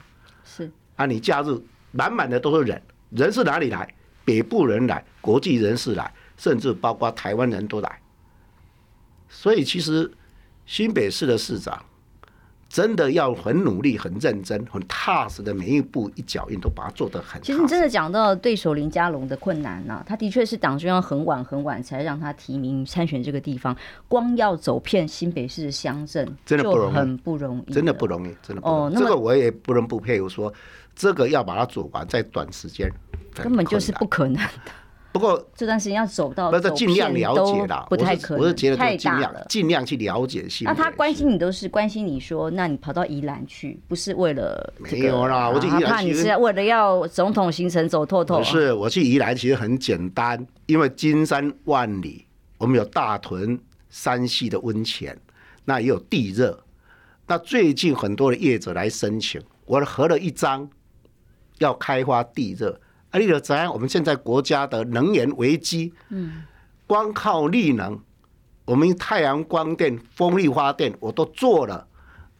[0.98, 1.06] 啊！
[1.06, 1.58] 你假日
[1.92, 2.82] 满满的都是人，
[3.12, 3.88] 人是哪里来？
[4.26, 8.00] 北部人来，国际人士来，甚至包括台湾人都来。
[9.30, 10.12] 所以，其实
[10.66, 11.82] 新北市的市长。
[12.70, 17.42] 真的要很努力、很认真、很踏实的每一步一脚印都把它做得很。
[17.42, 23.76] 其实你真的讲到对手林佳龙的困难呢、啊，他的确是党中央很晚很晚才让他提名参选这个地方，
[24.10, 28.96] 光要走遍新北市的乡镇，真的不容易，很不容易，真的不容易，真的不容易。
[28.96, 30.54] 哦，这个我也不能不佩服，说
[30.98, 32.92] 这个要把它做完，在短时间
[33.36, 34.50] 根本就是不可能的。
[35.14, 40.66] 不过这段时间要走到，那是尽量了解啦，不太可能，我是觉得太尽量，尽量去了解新。
[40.66, 45.04] 那他关心你都是关心你说，那你跑到宜兰去，不是为了这个？
[45.04, 48.40] 没有啦，我去宜兰怕你是为了要总统行程走透透。
[48.40, 52.28] 不是，我去宜兰其实很简单，因为金山万里，
[52.60, 55.18] 我们有大屯山系的温泉，
[55.66, 56.64] 那也有地热。
[57.26, 60.70] 那最近很多的业者来申请，我合了一张
[61.60, 62.80] 要开发地热。
[63.10, 66.44] 啊，你就知道我们现在国家的能源危机，嗯，
[66.86, 67.98] 光靠力能，
[68.66, 71.88] 我们太阳光电、风力发电我都做了，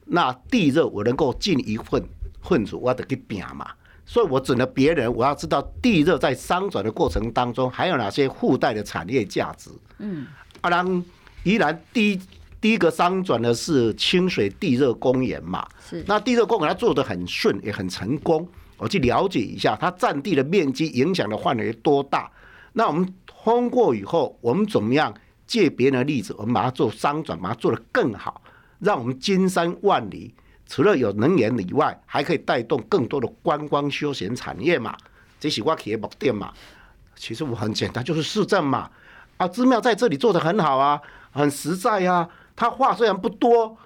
[0.06, 2.04] 那地热我能够尽一份
[2.42, 3.66] 份子，我得去拼嘛。
[4.06, 9.70] 所以我指了别人，我要知道地热在商转的过程当中，还有哪些附带的产业价值。
[10.00, 10.28] 嗯，
[10.62, 11.06] 啊，然
[11.44, 12.22] 依然第一
[12.60, 18.46] 第一个商转的是清水地热公园嘛，是，那地热公园它做得很顺，也很成功。
[18.78, 22.32] 我去了解一下，它占地的面积影响的范围多大？
[22.74, 25.14] 那我们通过以后，我们怎么样
[25.46, 28.42] 借别人的例子，我们把它做商转，把它做得更好，
[28.80, 30.34] 让我们金山万里
[30.68, 34.96] 除了有能源以外，还可以带动更多的观光休闲产业嘛？
[35.40, 36.54] 这是我企业目的嘛？
[37.16, 38.90] 其实我很简单，就是市政嘛。
[39.38, 42.28] 啊，寺庙在这里做得很好啊，很实在啊。
[42.56, 43.78] 他话虽然不多，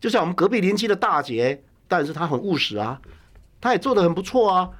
[0.00, 3.00] 就像我们隔壁邻居的大姐，但是他很务实啊。
[3.60, 4.70] 他也做得很不错啊，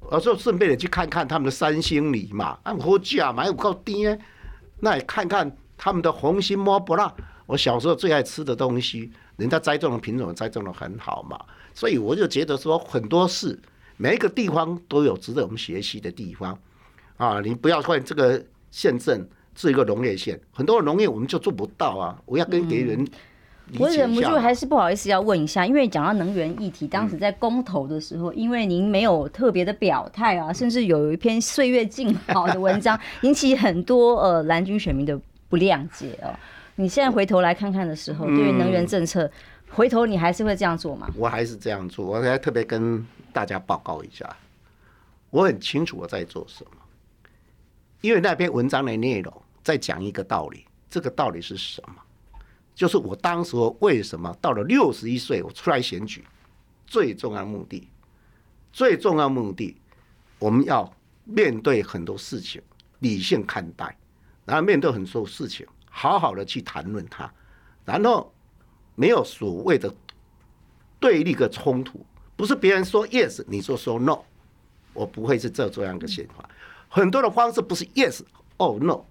[0.00, 4.06] 我说顺便的去看看他们的三星梨嘛，按好价嘛，又够低，
[4.80, 7.12] 那也看看他们的红心摸不辣，
[7.46, 11.40] 我小时候最爱吃的东西，人家栽种的品种栽种的很好嘛，
[11.72, 13.58] 所以我就觉得说很多事，
[13.96, 16.58] 每一个地方都有值得我们学习的地方。
[17.16, 23.08] 啊，你不要说这个县镇是一个农业县，很多农业我们就做不到啊，我要跟别人、
[23.80, 36.32] 我忍不住还是不好意思要问一下，因为讲到能源议题，当时在公投的时候，因为您没有特别的表态啊，甚至有一篇岁月静好的文章，引起很多呃蓝军选民的不谅解哦。
[36.76, 39.28] 你现在回头来看看的时候，对于能源政策，
[39.70, 41.08] 回头你还是会这样做吗？
[41.16, 44.28] 我还是这样做，我还特别跟大家报告一下，
[45.30, 46.76] 我很清楚我在做什么，
[48.00, 51.94] 因为那篇文章的内容在讲一个道理，这个道理是什么？
[52.76, 56.22] 就是我当时为什么到了六十一岁，我出来选举，
[56.86, 57.88] 最重要的目的，
[58.70, 59.74] 最重要目的，
[60.38, 62.60] 我们要面对很多事情，
[62.98, 63.96] 理性看待，
[64.44, 67.32] 然后面对很多事情，好好的去谈论它，
[67.86, 68.30] 然后
[68.94, 69.92] 没有所谓的
[71.00, 72.04] 对立的冲突，
[72.36, 74.18] 不是别人说 yes，你就说 no，
[74.92, 76.46] 我不会是这这样的想法，
[76.90, 78.20] 很多的方式不是 yes，
[78.58, 79.02] 哦 no。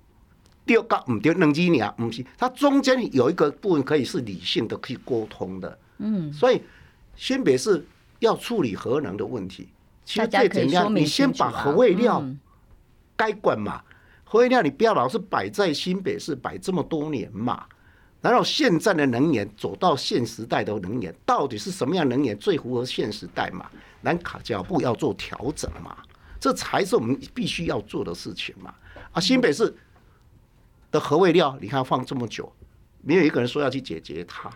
[0.65, 5.77] 第二个唔对，冷静点，唔是，它中间有一个部分可以是理性的，可以沟通的。
[5.99, 6.59] 嗯，所以
[7.15, 7.85] 新北市
[8.17, 9.69] 要处理核能的问题，
[10.03, 12.25] 其实最简单，你先把核废料
[13.15, 13.79] 该管嘛，
[14.23, 17.63] 核废料你不要老是摆在新北市摆这么多年嘛。
[18.19, 23.69] 然后现在的能源走到现时代的能源，到底是什么样能源最符合现时代嘛？
[24.03, 25.95] 咱卡脚步要做调整嘛，
[26.39, 28.73] 这才是我们必须要做的事情嘛。
[29.11, 29.71] 啊，新北市。
[30.95, 32.49] 的核废料，你看放这么久，
[33.01, 34.49] 没有一个人说要去解决它，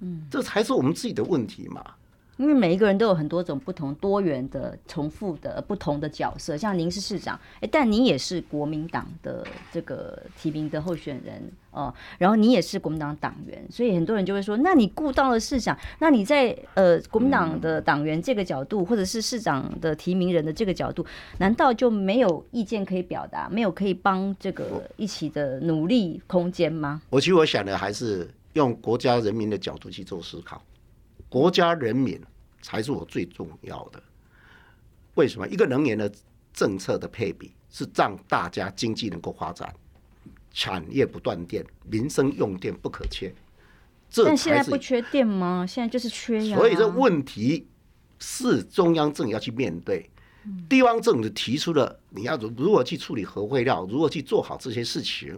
[0.00, 1.84] 嗯，这才是我们自己的问题嘛。
[2.38, 6.56] 因为每一个人都有很多种不同、多元的、重复的不同的角色。
[6.56, 11.92] 像您是市长，哎，但您也是国民党的这个提名的候选人哦。
[12.18, 21.04] 然后你也是国民党党员，所以很多人就会说：那你顾到了市长，那你在呃国民党的党员这个角度，或者是市长的提名人的这个角度，
[21.38, 27.02] 难道就没有意见可以表达，没有可以帮这个一起的努力空间吗？
[27.10, 30.60] 我其实我想的还是用国家人民的角度去做思考，
[31.32, 32.20] 国家人民。
[32.64, 34.00] 才是我最重要的。
[35.16, 35.48] 为什么？
[35.48, 36.08] 一个能源的
[36.54, 39.74] 政策的配比是让大家经济能够发展，
[40.52, 43.34] 产业不断电，民生用电不可缺。
[44.08, 45.66] 这但现在不缺电吗？
[45.66, 46.56] 现在就是缺呀。
[46.56, 47.66] 所以这问题
[48.20, 50.08] 是中央政府要去面对，
[50.68, 55.36] 地方政府提出了你要如如何去处理核废料，如何去做好这些事情，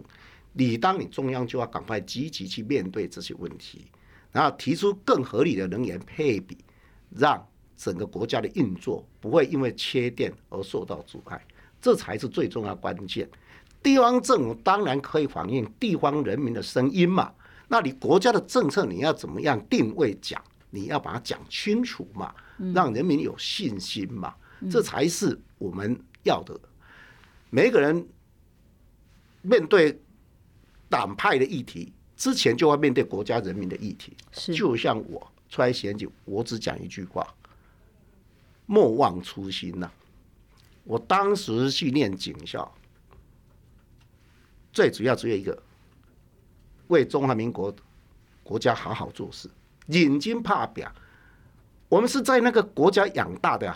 [0.53, 3.87] 你当你中央就要赶快积极去面对这些问题，
[4.35, 6.57] 然后提出更合理的能源配比。
[7.17, 7.41] 让
[7.77, 11.41] 整个国家的运作不会因为缺电而受到阻碍，
[11.79, 13.29] 这才是最重要关键。
[13.81, 17.31] 地方政府当然可以反映地方人民的声音嘛，
[17.69, 20.43] 那你国家的政策你要怎么样定位讲？
[20.71, 22.35] 你要把它讲清楚嘛，
[22.73, 24.35] 让人民有信心嘛，
[24.69, 26.59] 这才是我们要的。
[27.49, 28.05] 每个人
[29.41, 30.01] 面对
[30.89, 34.15] 党派的议题之前，就要面对国家人民的议题，
[34.53, 35.31] 就像我。
[35.47, 37.25] 出来选举，我只讲一句话：
[38.65, 39.93] 莫忘初心呐、啊！
[40.83, 42.69] 我当时去念警校，
[44.73, 45.57] 最主要只有一个，
[46.87, 47.73] 为中华民国
[48.43, 49.47] 国家好好做事，
[49.85, 50.83] 认真打拼。
[51.87, 53.73] 我们是在那个国家养大的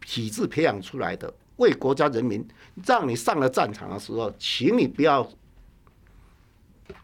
[0.00, 2.44] 体制培养出来的，为国家人民，
[2.84, 5.22] 让你上了战场的时候，请你不要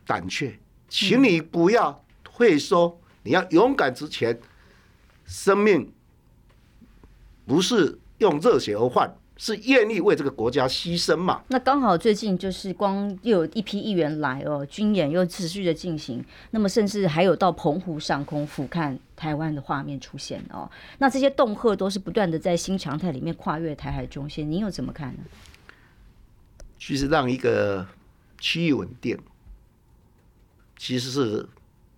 [0.06, 3.00] 胆怯，请你不要会说。
[3.24, 4.40] 你要勇敢直前，
[5.26, 5.92] 生命
[7.44, 11.42] 不是用热血而换，是愿意为这个国家牺牲嘛？
[11.48, 20.70] 那刚好最近就是光又有一批议员来哦，军演又持续的进行，那么甚至还有到澎湖上空俯瞰台湾的画面出现哦。
[20.98, 25.20] 那这些恫吓都是不断的在新常态里面跨越台海中线，你又怎么看呢？
[26.78, 27.86] 其实让一个
[28.38, 29.18] 区域稳定，
[30.78, 31.46] 其实是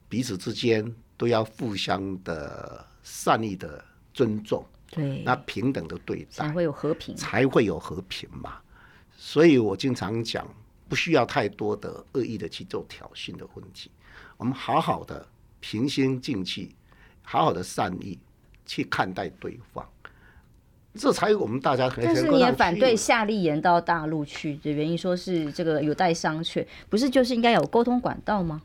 [0.09, 0.93] 彼此之间。
[1.21, 8.59] 都要互相的善意的尊重，对，那平等的对待，才会有和平，才会有和平嘛。
[9.19, 10.49] 所以我经常讲，
[10.89, 13.91] 不需要太多的恶意的去做挑衅的问题，
[14.39, 15.29] 我们好好的
[15.61, 16.75] 平心静气，
[17.21, 18.19] 好好的善意
[18.65, 19.87] 去看待对方，
[20.95, 22.07] 这才有我们大家可能。
[22.07, 28.61] 但是你也反对夏立言到大陆去的原因，说是这个有待商榷，不是就是应该有沟通管道吗？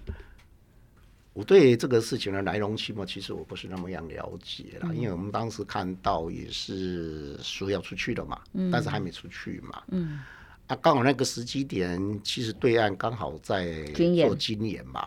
[1.33, 8.39] 我对这个事情的来龙去脉，其实我不是那么样了解了，因为我们当时看到也是说要出去的嘛，
[8.71, 9.83] 但是还没出去嘛。
[9.89, 10.21] 嗯，
[10.67, 15.05] 啊，刚好那个时机点，其实对岸刚好在做军演嘛，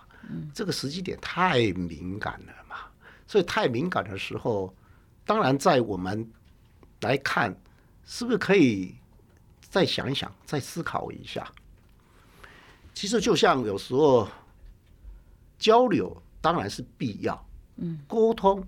[0.52, 2.76] 这个时机点太敏感了嘛，
[3.26, 4.70] 所以太敏感的时候，
[5.24, 6.30] 当然在我们
[7.00, 7.54] 来看，
[8.04, 8.94] 是不是可以
[9.70, 11.46] 再想一想，再思考一下？
[12.94, 14.28] 其实就像有时候。
[15.60, 18.64] 交流当然是必要，嗯，沟通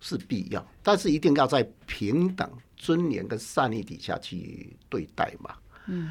[0.00, 5.54] 是必要，但是一定要在平等、尊严跟善意底下去对待嘛，
[5.86, 6.10] 嗯。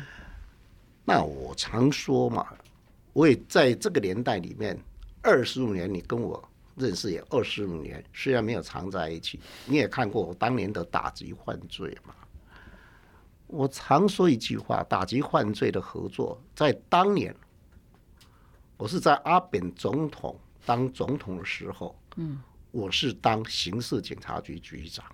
[1.04, 2.48] 那我常说嘛，
[3.12, 4.80] 我也在这个年代里面，
[5.22, 6.42] 二十五年，你跟我
[6.76, 12.14] 认识也二十五年，虽然没有常在一起，你也看过我当年的打击犯罪嘛。
[13.48, 17.36] 我常说一句话：打击犯罪的合作，在当年。
[18.78, 25.06] 我是在阿扁总统当总统的时候，嗯，我是当刑事警察局局长。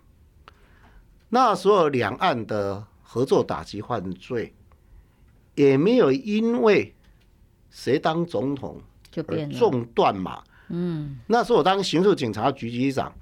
[1.28, 4.54] 那时候两岸的合作打击犯罪，
[5.56, 6.96] 也没有因为
[7.70, 8.82] 谁当总统
[9.28, 10.42] 而中断嘛。
[10.70, 13.14] 嗯，那时候我当刑事警察局局长，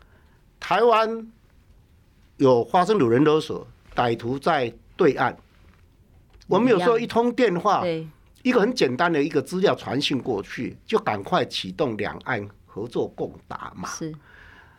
[0.59, 1.27] 台湾
[2.37, 5.35] 有发生有人勒索，歹徒在对岸，
[6.47, 7.83] 我们有时候一通电话。
[8.43, 13.89] 一个很简单的一个资料传讯过去，就赶快启动两岸合作共打嘛。
[13.89, 14.13] 是，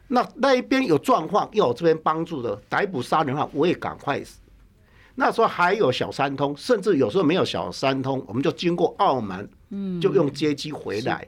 [0.06, 4.22] 那那一边有状况，要我这边帮助的逮捕杀人犯，我也赶快。
[5.16, 11.26] 那时候还有小三通，甚至有时候没有小三通，我们就经过澳门，嗯，就用接机回来，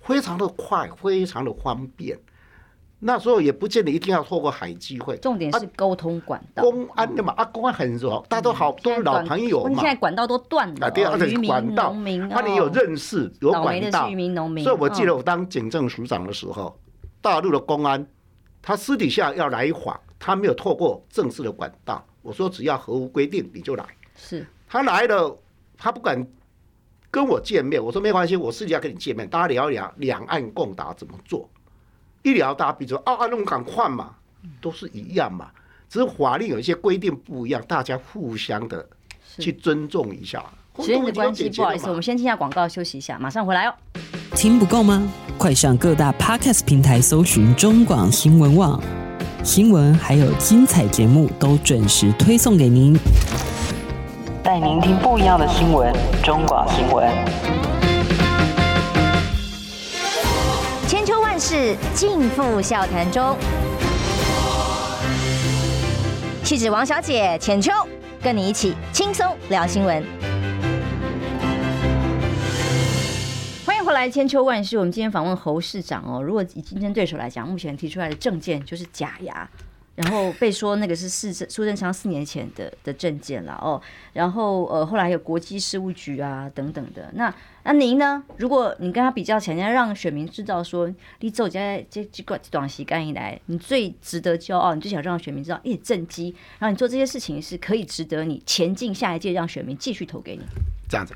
[0.00, 2.18] 非常的快，非常的方便。
[3.02, 6.62] 那时候也不见得一定要透过海基会，重点是沟通管道。
[6.62, 9.74] 公安的嘛，啊，公安很熟，大家都好，都是老朋友嘛。
[9.76, 14.06] 现在管道都断了，啊，对啊，管道，那你有认识，有管道。
[14.10, 16.78] 农民所以我记得我当警政署长的时候，
[17.22, 18.06] 大陆的公安
[18.60, 22.04] 他私底下要来访，他没有透过正式的管道。
[22.20, 23.84] 我说只要合乎规定，你就来。
[24.14, 25.34] 是他来了，
[25.78, 26.22] 他不敢
[27.10, 27.82] 跟我见面。
[27.82, 31.48] 我说没关系，我私底下跟你见面，大家聊一聊两岸共达怎么做。
[32.22, 34.10] 一聊，大家比如说啊，那种赶快嘛，
[34.60, 35.50] 都是一样嘛，
[35.88, 38.86] 只是法律有一些规定不一样，大家互相的
[39.38, 40.44] 去尊重一下。
[40.78, 43.74] 时间的关系，不好意思，我们先听下广告，休息一下，马上回来哦。
[44.36, 45.10] 听不够吗？
[45.36, 48.80] 快上各大 Podcast 平台搜寻中广新闻网
[49.42, 52.94] 新闻，还有精彩节目都准时推送给您，
[54.50, 55.94] 带您听不一样的新闻。
[56.24, 57.08] 中广新闻，
[60.88, 63.36] 千秋万世尽付笑谈中。
[66.42, 67.70] 气质王小姐浅秋，
[68.20, 70.04] 跟你一起轻松聊新闻。
[73.84, 76.20] 后来千秋万世，我们今天访问侯市长哦。
[76.20, 79.48] 如果以竞争对手来讲，目前提出来的政见就是假牙，
[79.96, 83.80] 然后被说那个是四苏贞昌四年前的的政见了哦。
[84.12, 87.10] 然后呃，后来有国际事务局啊等等的。
[87.14, 87.34] 那
[87.64, 88.22] 那您呢？
[88.38, 100.42] 如果你跟他比较起来，让选民知道说，你走在这这个短期干以来，你最值得骄傲，你最想让选民知道，哎，政绩，然后你做这些事情是可以值得你前进下一届，让选民继续投给你。
[100.88, 101.14] 这样子。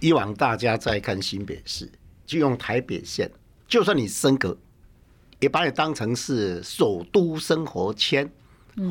[0.00, 1.90] 以往大家在看新北市，
[2.26, 3.30] 就用台北县，
[3.68, 4.58] 就算你升格，
[5.42, 8.30] 也把你当成是首都生活圈，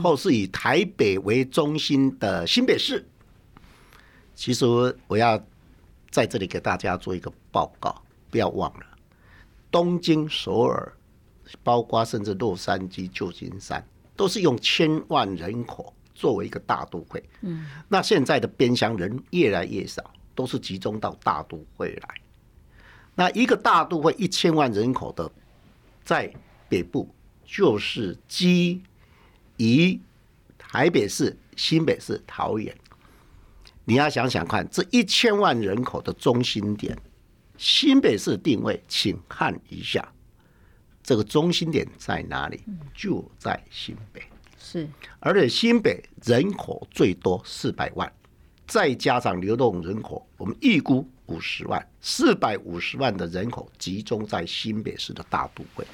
[0.04, 3.04] 或是以台北为中心的新北市。
[4.36, 4.66] 其实
[5.08, 5.42] 我要
[6.10, 8.00] 在这里给大家做一个报告，
[8.30, 8.86] 不要忘了，
[9.72, 10.94] 东京、首尔，
[11.64, 13.82] 包括甚至洛杉矶、旧金山，
[14.16, 17.24] 都是用千万人口作为一个大都会。
[17.40, 20.04] 嗯，那现在的边乡人越来越少。
[20.34, 22.16] 都是集中到大都会来，
[23.14, 25.30] 那一个大都会一千万人口的，
[26.04, 26.34] 在
[26.68, 28.82] 北部就是基
[29.58, 30.00] 于
[30.58, 32.76] 台北市、新北市、桃园。
[33.84, 36.98] 你要想想看，这一千万人口的中心点，
[37.58, 40.14] 新北市定位，请看一下，
[41.04, 42.62] 这个中心点在哪里？
[42.94, 44.22] 就在新北。
[44.58, 44.88] 是，
[45.20, 48.12] 而且新北人口最多四百万。
[48.72, 55.86] 再加上流动人口，我们预估五十万，四百五十万的人口集中在新北市的大都会，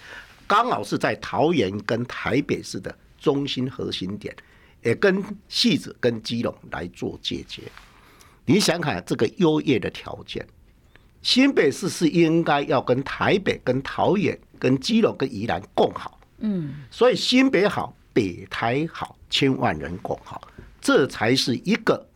[0.46, 4.32] 刚好是在桃园跟台北市的中心核心点，
[4.84, 7.64] 也跟汐止跟基隆来做接接。
[8.46, 10.48] 你想看这个优越的条件，
[11.24, 16.20] 新北市是应该要跟台北、跟桃园、跟基隆、跟宜兰共好。
[16.38, 20.40] 嗯，所以新北好，北台好，千万人共好，
[20.80, 22.08] 这才是一个。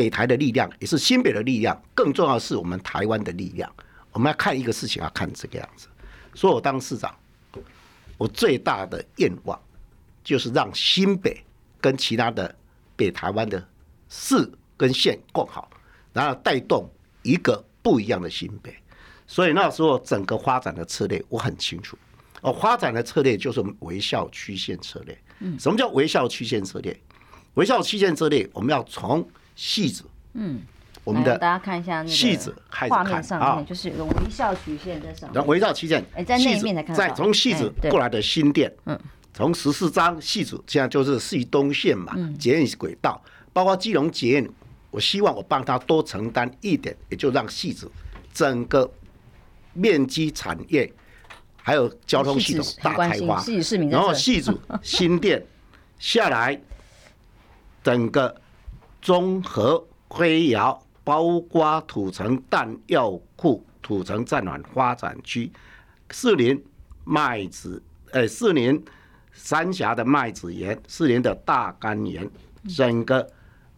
[0.00, 3.70] 北台的力量也是新北的力量，更重要的是我们台湾的力量。
[4.12, 5.88] 我们要看一个事情，要看这个样子。
[6.34, 7.14] 所以我当市长，
[8.16, 9.60] 我最大的愿望
[10.24, 11.44] 就是让新北
[11.82, 12.56] 跟其他的
[12.96, 13.62] 北台湾的
[14.08, 15.68] 市跟县共好，
[16.14, 16.88] 然后带动
[17.22, 18.74] 一个不一样的新北。
[19.26, 21.98] 所以那时候整个发展的策略我很清楚，
[22.40, 25.18] 哦，发展的策略就是微笑曲线策略。
[25.58, 26.98] 什么叫微笑曲线策略？
[27.52, 29.28] 微笑曲线策略，我们要从
[29.60, 30.02] 汐止，
[30.32, 30.62] 嗯，
[31.04, 32.50] 我们的大家看一下那个汐止
[32.88, 35.34] 画面上面，就是有个微笑曲线在上面。
[35.34, 36.98] 然后微笑曲线，哎，在那一面才看到。
[36.98, 38.98] 再从戏子过来的新店，嗯，
[39.34, 44.50] 从十四张戏子，现在就是汐东线嘛，捷运轨道，包括基隆捷运，
[44.90, 47.92] 我希望我帮他多承担一点，也就让戏子
[48.32, 48.90] 整个
[49.74, 50.90] 面积、产业
[51.58, 53.44] 还有交通系统大开发。
[53.90, 55.44] 然后汐止新店
[55.98, 56.58] 下来，
[57.82, 58.34] 整个。
[59.00, 65.50] 综合灰窑，包括土城弹药库、土城战卵发展区、
[66.10, 66.62] 四林
[67.04, 67.82] 麦子，
[68.12, 68.82] 呃，四林
[69.32, 72.28] 三峡的麦子园、四林的大甘园，
[72.76, 73.26] 整个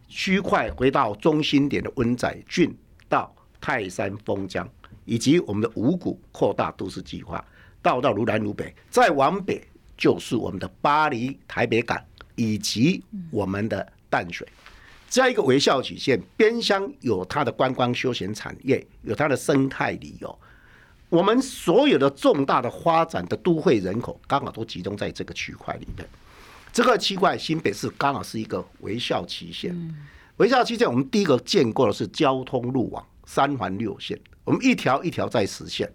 [0.07, 2.75] 区块回到中心点的温仔郡
[3.07, 4.67] 到泰山封江，
[5.05, 7.43] 以及我们的五股扩大都市计划，
[7.81, 9.65] 到到如南如北，再往北
[9.95, 11.97] 就是我们的巴黎台北港
[12.35, 14.45] 以及我们的淡水。
[15.13, 20.39] 这样一个微笑曲线，边乡有它的观光休闲产业，有它的生态旅游。
[21.07, 26.09] 我们所有的重大的发展的都会人口，刚好都集中在这个区块里面。
[26.71, 29.77] 这个区块新北市刚好是一个微笑曲线。
[30.37, 35.87] 微笑曲线，我们第一个见过的是交通路网三环六线，我们一条一条在实现。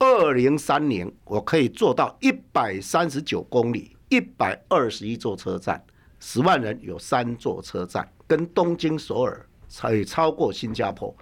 [0.00, 5.80] 二零三年，我可以做到一百三十九公里，一百二十一座车站。
[6.24, 11.12] 十万人有三座车站，跟东京、首尔才超过新加坡，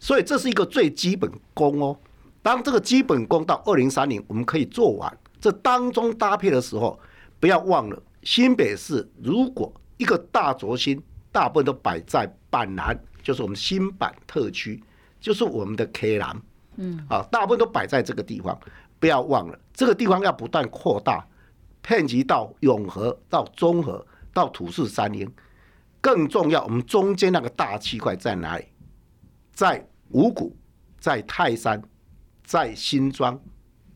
[0.00, 1.96] 所以这是一个最基本功哦。
[2.42, 6.98] 当这个基本功到二零三零，我们可以做完，这当中搭配的时候，
[7.38, 14.82] 不要忘了新北市如果一个大轴心，大部分都摆在板南，就是我们新板特区，
[15.20, 16.42] 就是我们的 K 南，
[16.78, 18.58] 嗯，啊，大部分都摆在这个地方。
[18.98, 21.24] 不要忘了，这个地方要不断扩大，
[21.80, 25.30] 遍及到永和、到中和、到土势三莺。
[26.00, 28.64] 更重要，我们中间那个大区块在哪里？
[29.52, 30.56] 在五谷，
[30.98, 31.80] 在泰山，
[32.44, 33.40] 在新庄，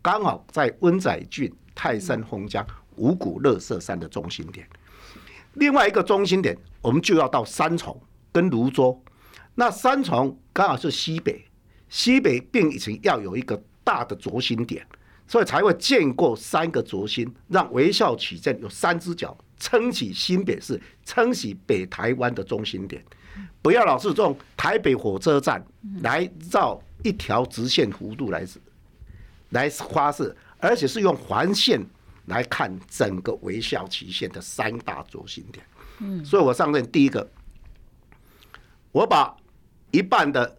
[0.00, 2.64] 刚好在温仔郡、泰山、洪江、
[2.96, 4.68] 五谷乐色山的中心点。
[5.54, 9.02] 另外一个中心点，我们就要到三重跟泸州。
[9.54, 11.44] 那三重刚好是西北，
[11.88, 14.86] 西北并且要有一个大的轴心点。
[15.28, 23.04] 所以才会建构三个轴心，让微笑曲线有三只脚撑起新北市，撑起北台湾的中心点。
[23.60, 25.64] 不要老是用台北火车站
[26.02, 28.46] 来绕一条直线弧度来
[29.50, 31.84] 来发射，而且是用环线
[32.26, 35.64] 来看整个微笑曲线的三大中心点。
[35.98, 37.28] 嗯，所以我上任第一个，
[38.92, 39.36] 我把
[39.90, 40.56] 一半的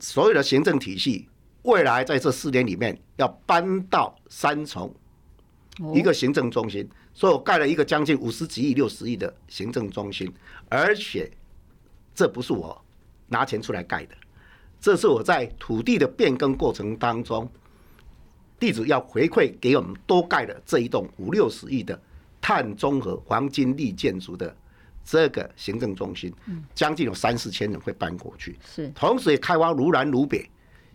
[0.00, 1.28] 所有的行政体系。
[1.62, 4.94] 未来在这四年里面要搬到三重
[5.94, 10.32] 一个行政中心，所以我盖了一个将近五十几亿、六十亿的行政中心，
[10.68, 11.30] 而且
[12.14, 12.80] 这不是我
[13.28, 14.14] 拿钱出来盖的，
[14.80, 17.50] 这是我在土地的变更过程当中，
[18.58, 22.00] 地主要回馈给我们多盖的这一栋五六十亿的
[22.40, 24.56] 碳中和黄金绿建筑的
[25.04, 26.32] 这个行政中心，
[26.74, 30.48] 将近有三四千人会搬过去，是，同时也开发如南如北。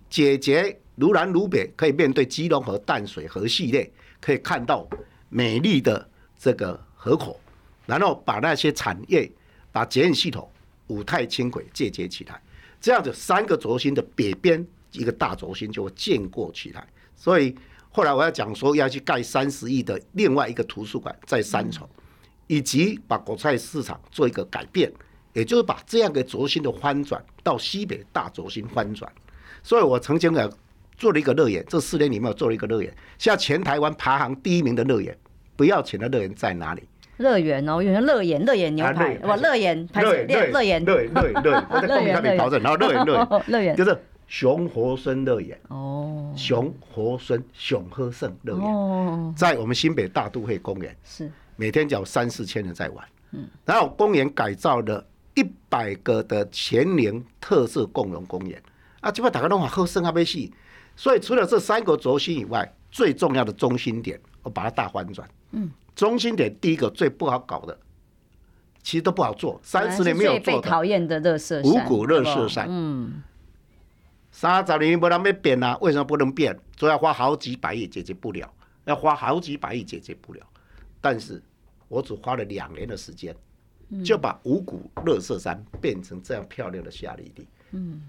[0.09, 3.91] 解决如南如北，可以面对基隆河淡水河系列，
[4.23, 4.87] 可以看到
[5.27, 6.09] 美丽的
[6.39, 7.37] 这个河口，
[7.85, 9.29] 然后把那些产业、
[9.69, 10.49] 把捷运系统、
[10.87, 12.41] 五泰轻轨借接起来，
[12.79, 16.87] 这样子三个轴心的北边一个大轴心就会建构起来。
[17.17, 17.53] 所以
[17.91, 21.85] 后来我要讲说要去盖三十亿的另外一个图书馆在三重，
[22.47, 24.89] 以及把国菜市场做一个改变，
[25.33, 29.11] 也就是把这样的轴心的翻转到西北大轴心翻转。
[29.61, 30.49] 所以我曾经呢
[30.97, 35.15] 做了一个乐园，这四年里面我做了一个乐园，现在全台湾排行第一名的乐园，
[35.55, 36.83] 不要钱的乐园在哪里？
[37.17, 43.95] 乐园哦，有人乐园，乐园牛排，哇，乐园，乐园，乐园，乐乐园，我在公屏上面调整，然后乐园乐园，乐园就是
[44.27, 58.61] 熊活生乐园哦，熊活生熊和胜乐园，在我们新北大都会公园，是每天只有三四千人在玩，嗯，然后公园改造了一百个的全龄特色共融公园。
[59.01, 60.51] 啊，基本上大家拢话好生啊，没戏。
[60.95, 65.27] 所以除了这三个轴心以外，最重要的中心点，我把它大翻转。
[65.51, 67.77] 嗯，中心点第一个最不好搞的，
[68.83, 72.67] 其实都不好做，三十年没有做讨厌的热色山，五股热色山。
[72.69, 73.23] 嗯，
[74.31, 75.77] 三十年没人要变啊？
[75.81, 76.57] 为什么不能变？
[76.75, 78.51] 主要花好几百亿解决不了，
[78.85, 80.45] 要花好几百亿解决不了。
[81.01, 81.41] 但是
[81.87, 83.35] 我只花了两年的时间，
[84.03, 87.47] 就把五谷热色山变成这样漂亮的夏绿地。
[87.71, 88.01] 嗯。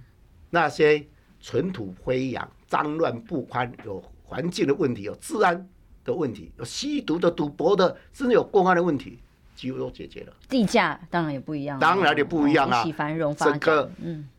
[0.50, 1.04] 那些
[1.44, 5.68] 尘土飞扬、脏乱不堪、有环境的问题、有治安
[6.02, 9.18] 的问题、有吸毒的、赌博的，甚至有公安的问题，
[9.54, 10.32] 几乎都解决了。
[10.48, 12.82] 地价当然也不一样，当然也不一样啊。
[12.96, 13.92] 繁荣整个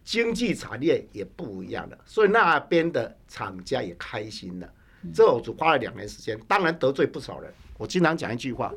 [0.04, 4.68] 经济产业也不一样了，所以那边的厂家也开心了。
[5.14, 7.54] 这我只花了两年时间，当然得罪不少人。
[7.78, 8.74] 我经常讲一句话：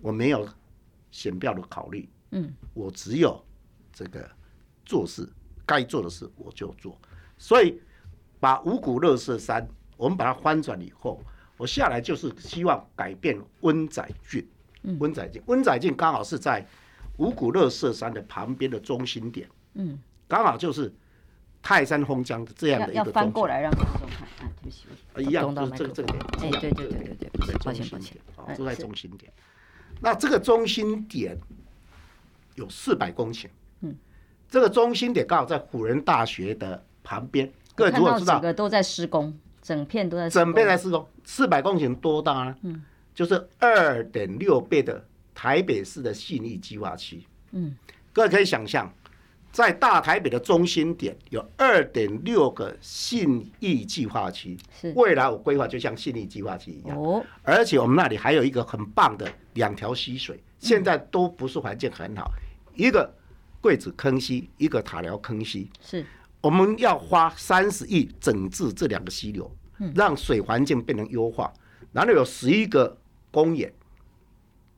[0.00, 0.48] 我没有
[1.10, 3.38] 选票的考虑，嗯，我只有
[3.92, 4.26] 这个
[4.86, 5.28] 做事。
[5.68, 6.96] 该做的事我就做，
[7.38, 7.80] 所以
[8.40, 9.66] 把五谷乐色山
[9.96, 11.22] 我们把它翻转以后，
[11.56, 14.46] 我下来就是希望改变温仔郡。
[15.00, 16.64] 温仔郡，温仔郡刚好是在
[17.16, 20.94] 五谷乐色山的旁边的中心点，嗯，刚好就是
[21.60, 23.12] 泰山枫江的这样的一个中心。
[23.14, 29.32] 要翻过来让观众看，啊，对不起，一样就是这个这个点，哎，对对对对对，抱歉抱歉，啊，就在中心点。
[30.00, 31.36] 那这个中心点
[32.54, 33.48] 有四百公顷。
[33.80, 33.96] 嗯。
[34.48, 39.32] 这个中心点刚好在辅仁大学的旁边，各位如果知道，整个都在施工，
[39.62, 42.56] 整片都在整片在施工，四百公顷多大呢？
[42.62, 42.82] 嗯，
[43.14, 47.24] 就是二点六倍的台北市的信义计划区。
[47.52, 47.76] 嗯，
[48.12, 48.92] 各位可以想象，
[49.52, 57.00] 在大台北的中心点有二点六个信义计划区，是未来我规划就像信义计划区一样。
[57.00, 62.32] 哦，而且我们那里还有一个很棒的两条溪水，现在都不是环境很好，
[62.74, 63.08] 一个。
[63.58, 66.06] 桂子坑溪，一个塔寮坑溪，是
[66.46, 69.50] 我们要花三十亿整治这两个溪流，
[69.96, 71.52] 让水环境变成优化。
[71.90, 72.96] 然后有十一个
[73.32, 73.72] 公园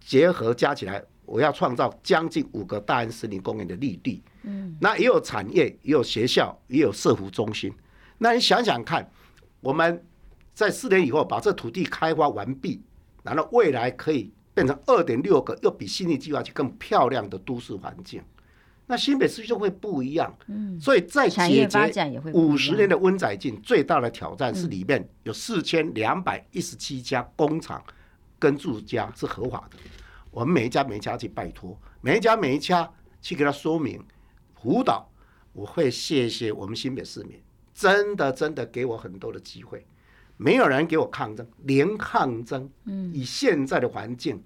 [0.01, 4.23] 结合加起来，我要创造将近五个大安森林公园的绿地。
[4.45, 7.71] 嗯，那也有产业，也有学校，也有社福中心。
[8.17, 9.07] 那你想想看，
[9.61, 10.03] 我们
[10.55, 12.81] 在四年以后把这土地开发完毕，
[13.23, 18.23] 然后未来可以变成二点六个又比信义计划去更漂亮的都市环境，
[18.89, 20.37] 那新北市就会不一样。
[20.49, 21.89] 嗯，所以在解决
[22.33, 27.81] 五十年的温宅进最大的挑战是里面有四千两百一十七家工厂
[28.39, 29.77] 跟住家是合法的，
[30.31, 34.03] 我们每一家每一家去拜托，每一家每一家去给他说明
[34.61, 35.09] 辅导，
[35.53, 37.41] 我会谢谢我们新北市民，
[37.75, 39.87] 真的真的给我很多的机会。
[40.41, 42.71] 没有人给我抗争，连抗争。
[42.85, 44.41] 嗯，以现在的环境，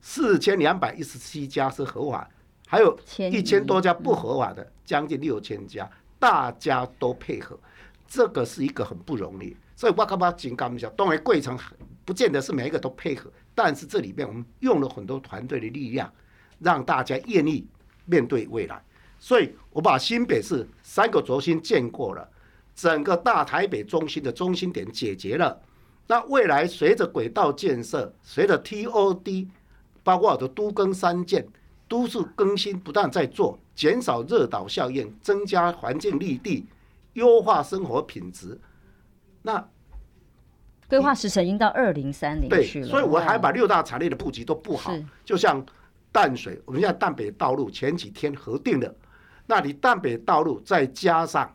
[0.00, 2.28] 四千两百一十七家是合法，
[2.72, 2.98] 还有
[3.30, 5.86] 一千多家不合法的，将近六千家，
[6.18, 7.54] 大家都配合，
[8.08, 9.54] 这个是一个很不容易。
[9.76, 11.54] 所以我干嘛紧刚一下，当然贵城
[12.06, 16.10] 不见得是每一个都配合，但是这里面我们用了很多团队的力量，
[16.60, 17.66] 让大家愿意
[18.06, 18.82] 面对未来。
[19.18, 22.26] 所以我把新北市三个轴心建过了。
[22.74, 25.60] 整个大台北中心的中心点解决了，
[26.06, 29.48] 那未来随着轨道建设，随着 TOD，
[30.02, 31.46] 包括我的都更三建，
[31.92, 36.64] 都市更新不断在做，减少热岛效应，增加环境绿地，
[37.12, 38.58] 优化生活品质。
[39.42, 39.62] 那
[40.88, 44.90] 规划时程已经到二零三零去了，对，所以我还把六大产业的布局都布好，
[45.22, 45.62] 就像
[46.10, 48.94] 淡水，我们现在淡北道路前几天核定的，
[49.44, 51.54] 那你淡北道路再加上。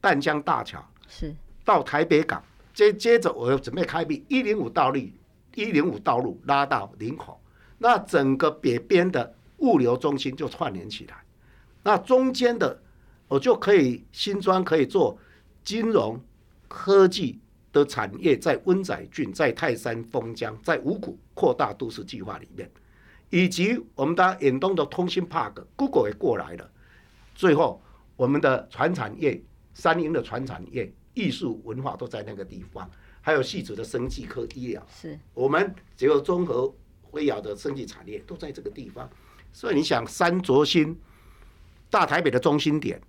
[0.00, 1.34] 淡江大桥是。
[1.64, 2.40] 到台北港，
[2.72, 5.00] 接接着我要准备开辟一零五道路，
[5.56, 7.40] 一零五道路拉到林口，
[7.78, 11.24] 那整个北边的物流中心就串联起来，
[11.82, 12.80] 那中间的
[13.26, 15.18] 我就可以新庄可以做
[15.64, 16.20] 金融
[16.68, 17.40] 科技
[17.72, 22.70] 的产业，在温仔郡、在泰山、封江、在五股扩大都市计划里面，
[23.30, 26.70] 以及我们的远东的通信 Park，Google 也过来了，
[27.34, 27.82] 最后
[28.16, 29.42] 我们的船产业。
[29.76, 32.88] 三菱的船产业、艺术文化都在那个地方，
[33.20, 35.18] 还有细致的生技科医疗，是。
[35.34, 39.10] 我们只有综合辉耀的生技产业都在这个地方。
[39.54, 40.98] 所以你想，三轴心
[41.88, 43.00] 大台北的中心点，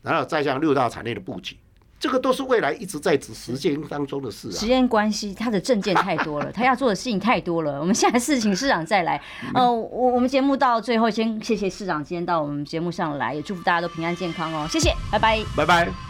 [0.00, 1.58] 然后再向六大产业的布局，
[1.98, 4.52] 这个都是未来一直在实践当中的事啊。
[4.52, 7.78] 时间关系，他的证件太多了，他要做的事情太多了。
[7.78, 9.20] 我们下次请市长再来。
[9.54, 14.66] 呃，我我们节目到最后，先谢谢市长今天到我们节目上来，也祝福大家都平安健康哦。
[14.70, 16.09] 谢谢，拜拜，拜拜。